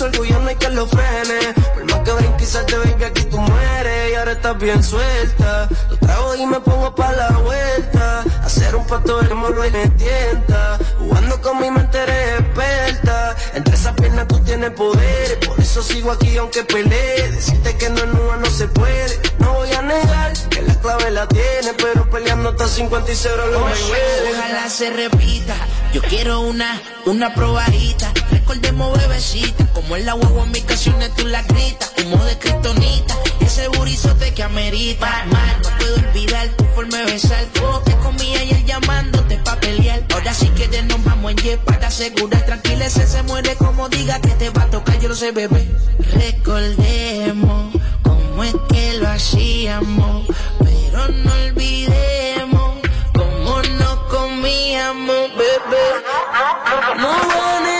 su 0.00 0.04
orgullo 0.04 0.40
no 0.40 0.48
hay 0.48 0.56
que 0.56 0.68
lo 0.70 0.86
frene. 0.86 1.54
Por 1.74 1.84
más 1.84 2.00
que 2.00 2.12
brinque 2.12 2.44
y 2.44 2.46
salte, 2.46 2.76
baby, 2.76 3.04
aquí 3.04 3.24
tú 3.24 3.38
mueres. 3.38 4.10
Y 4.10 4.14
ahora 4.14 4.32
estás 4.32 4.58
bien 4.58 4.82
suelta. 4.82 5.68
Lo 5.90 5.96
trago 5.98 6.34
y 6.36 6.46
me 6.46 6.60
pongo 6.60 6.94
pa' 6.94 7.12
la 7.12 7.28
vuelta. 7.38 8.24
Hacer 8.42 8.76
un 8.76 8.86
pato 8.86 9.20
de 9.20 9.34
molo 9.34 9.64
y 9.66 9.70
me 9.70 9.88
tienta. 9.90 10.78
Jugando 10.98 11.40
con 11.40 11.60
mi 11.60 11.70
mente 11.70 11.98
eres 11.98 12.40
experta. 12.40 13.36
Entre 13.54 13.74
esas 13.74 13.94
piernas 13.94 14.28
tú 14.28 14.38
tienes 14.40 14.70
poder. 14.70 15.40
Por 15.40 15.60
eso 15.60 15.82
sigo 15.82 16.12
aquí 16.12 16.36
aunque 16.36 16.64
pelee. 16.64 17.30
Decirte 17.32 17.76
que 17.76 17.90
no 17.90 17.98
es 17.98 18.06
nua 18.06 18.36
no 18.36 18.46
se 18.46 18.68
puede. 18.68 19.20
No 19.38 19.54
voy 19.54 19.72
a 19.72 19.82
negar 19.82 20.32
que 20.48 20.62
la 20.62 20.74
clave 20.74 21.10
la 21.10 21.26
tiene. 21.26 21.74
Pero 21.76 22.08
peleando 22.10 22.50
hasta 22.50 22.68
50 22.68 23.12
y 23.12 23.14
0 23.14 23.46
lo 23.52 23.60
me 23.60 23.72
Ojalá 23.72 24.68
se 24.68 24.90
repita. 24.90 25.56
Yo 25.92 26.02
quiero 26.02 26.40
una, 26.40 26.80
una 27.06 27.34
probadita. 27.34 28.12
Recordemos 28.80 28.98
bebecita. 28.98 29.66
Como 29.74 29.96
el 29.96 30.08
agua 30.08 30.44
en 30.44 30.50
mis 30.52 30.64
canciones 30.64 31.14
tú 31.14 31.26
la 31.26 31.42
gritas. 31.42 31.92
Humo 32.02 32.24
de 32.24 32.38
kriptonita. 32.38 33.14
Ese 33.40 33.68
burizote 33.68 34.32
que 34.32 34.42
amerita. 34.42 35.26
Mal, 35.30 35.62
no 35.62 35.68
puedo 35.78 35.94
olvidar 35.96 36.48
tu 36.56 36.64
forma 36.74 36.96
de 36.98 37.04
besar. 37.04 37.46
Como 37.58 37.80
te 37.80 37.94
comía 37.98 38.42
y 38.44 38.50
él 38.50 38.64
llamándote 38.64 39.36
pa' 39.38 39.56
pelear. 39.56 40.02
Ahora 40.14 40.32
sí 40.32 40.48
que 40.50 40.68
de 40.68 40.82
nos 40.84 41.04
vamos 41.04 41.32
en 41.32 41.36
jet 41.38 41.60
para 41.60 41.88
asegurar. 41.88 42.44
Tranquila, 42.46 42.86
ese 42.86 43.06
se 43.06 43.22
muere 43.24 43.54
como 43.56 43.88
diga 43.90 44.18
que 44.20 44.30
te 44.30 44.48
va 44.50 44.62
a 44.62 44.70
tocar. 44.70 44.98
Yo 44.98 45.08
lo 45.08 45.14
sé, 45.14 45.32
bebé. 45.32 45.70
Recordemos 45.98 47.74
cómo 48.02 48.44
es 48.44 48.54
que 48.70 48.94
lo 48.94 49.08
hacíamos. 49.08 50.26
Pero 50.58 51.08
no 51.08 51.32
olvidemos 51.34 52.78
cómo 53.12 53.62
nos 53.78 53.98
comíamos, 54.08 55.28
bebé. 55.36 55.86
No 56.96 57.79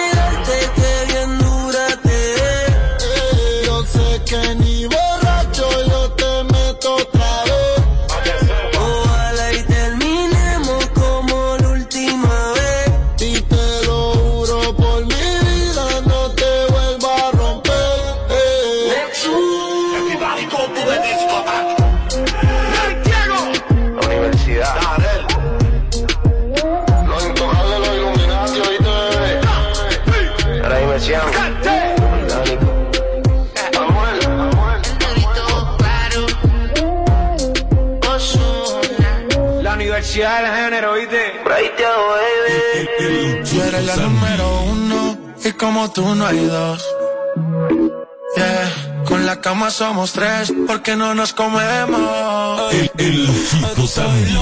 Everybody 20.51 20.57
go 20.57 20.59
to 20.67 20.81
the 20.87 20.97
discotheque. 21.07 21.77
La 23.95 24.03
universidad. 24.07 24.75
Los 27.07 27.23
intocables, 27.27 27.79
los 27.79 27.93
Illuminati, 27.97 28.59
oíste. 28.61 28.91
La 39.63 39.75
universidad 39.75 40.43
del 40.43 40.53
género, 40.57 40.93
¿viste? 40.95 41.23
Tú 43.51 43.63
eres 43.63 43.85
la 43.85 43.97
número 43.97 44.63
uno 44.63 45.17
y 45.45 45.53
como 45.53 45.91
tú 45.91 46.15
no 46.15 46.27
hay 46.27 46.45
dos. 46.47 47.00
La 49.31 49.41
cama 49.41 49.71
somos 49.71 50.11
tres 50.11 50.53
porque 50.67 50.97
no 50.97 51.15
nos 51.15 51.33
comemos. 51.33 52.73
El, 52.73 52.91
el 52.99 53.47
Chico 53.49 53.87
Sandy. 53.87 54.33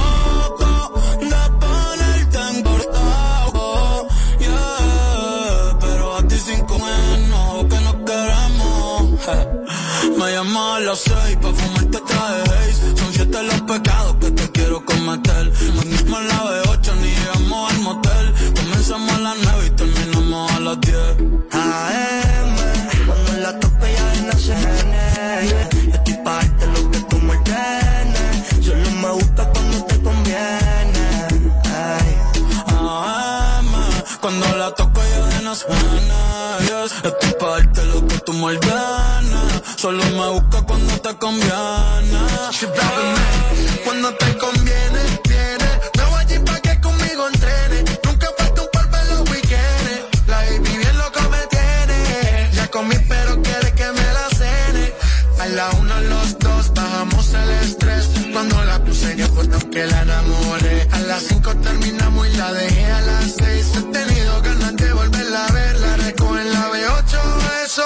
de 1.20 1.36
ponerte 1.60 2.38
en 2.48 2.62
portado, 2.62 4.08
yeah, 4.40 5.76
pero 5.78 6.16
a 6.16 6.22
ti 6.26 6.36
sin 6.36 6.64
comernos 6.64 7.66
que 7.68 7.80
nos 7.84 7.96
queremos. 8.08 9.02
Me 10.16 10.32
llamo 10.32 10.74
a 10.76 10.80
las 10.80 11.00
seis 11.00 11.36
pa' 11.42 11.52
fumarte 11.52 11.98
traje. 12.08 12.72
Son 12.96 13.12
siete 13.12 13.42
los 13.42 13.60
pecados 13.60 14.16
que 14.22 14.30
te 14.30 14.50
quiero 14.52 14.82
cometer. 14.86 15.52
Mandamos 15.76 16.24
la 16.24 16.44
Solo 39.88 40.04
me 40.04 40.28
busca 40.38 40.60
cuando 40.66 41.00
te 41.00 41.16
conviene. 41.16 41.54
Cuando 43.86 44.14
te 44.16 44.36
conviene, 44.36 45.00
viene. 45.26 45.68
Me 45.96 46.04
voy 46.04 46.20
allí 46.20 46.38
pa' 46.40 46.60
que 46.60 46.78
conmigo 46.78 47.26
entrene. 47.26 47.84
Nunca 48.04 48.26
falta 48.36 48.60
un 48.60 48.68
par 48.70 48.86
en 49.00 49.08
los 49.08 49.30
weekends. 49.30 50.26
La 50.26 50.42
baby 50.42 50.76
bien 50.76 50.98
loco 50.98 51.20
me 51.30 51.38
tiene. 51.46 52.50
Ya 52.52 52.66
comí 52.70 52.96
pero 53.08 53.40
quiere 53.40 53.72
que 53.72 53.86
me 53.86 54.12
la 54.12 54.28
cene. 54.36 54.92
A 55.40 55.46
la 55.46 55.70
una 55.80 56.00
los 56.02 56.38
dos 56.38 56.70
bajamos 56.74 57.32
el 57.32 57.50
estrés. 57.64 58.10
Cuando 58.30 58.62
la 58.66 58.84
puse 58.84 59.16
ya 59.16 59.26
fue 59.28 59.46
pues 59.46 59.64
que 59.72 59.86
la 59.86 60.02
enamoré. 60.02 60.86
A 60.92 60.98
las 60.98 61.22
cinco 61.22 61.56
terminamos 61.62 62.28
y 62.28 62.36
la 62.36 62.52
dejé 62.52 62.92
a 62.92 63.00
las 63.00 63.36
seis. 63.38 63.72
He 63.74 63.82
tenido 63.84 64.42
ganas 64.42 64.76
de 64.76 64.92
volverla 64.92 65.46
a 65.46 65.52
ver. 65.52 65.80
La 65.80 65.96
recojo 65.96 66.38
en 66.38 66.52
la 66.52 66.68
B8, 66.72 67.18
eso 67.64 67.84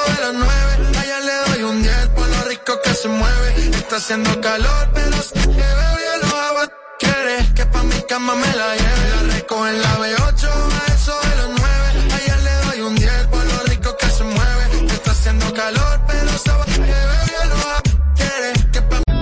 se 3.03 3.09
mueve. 3.09 3.71
Está 3.77 3.97
haciendo 3.97 4.41
calor, 4.41 4.89
pero 4.95 5.17
si 5.23 5.35
que 5.35 5.69
veo 5.81 6.17
lo 6.23 6.41
hago. 6.41 6.73
Quiere 7.01 7.37
que 7.55 7.67
pa' 7.67 7.83
mi 7.83 8.01
cama 8.03 8.35
me 8.37 8.47
la 8.55 8.77
lleve. 8.77 9.11
La 9.15 9.35
recojo 9.35 9.67
en 9.67 9.83
la 9.83 9.99
B8, 9.99 10.72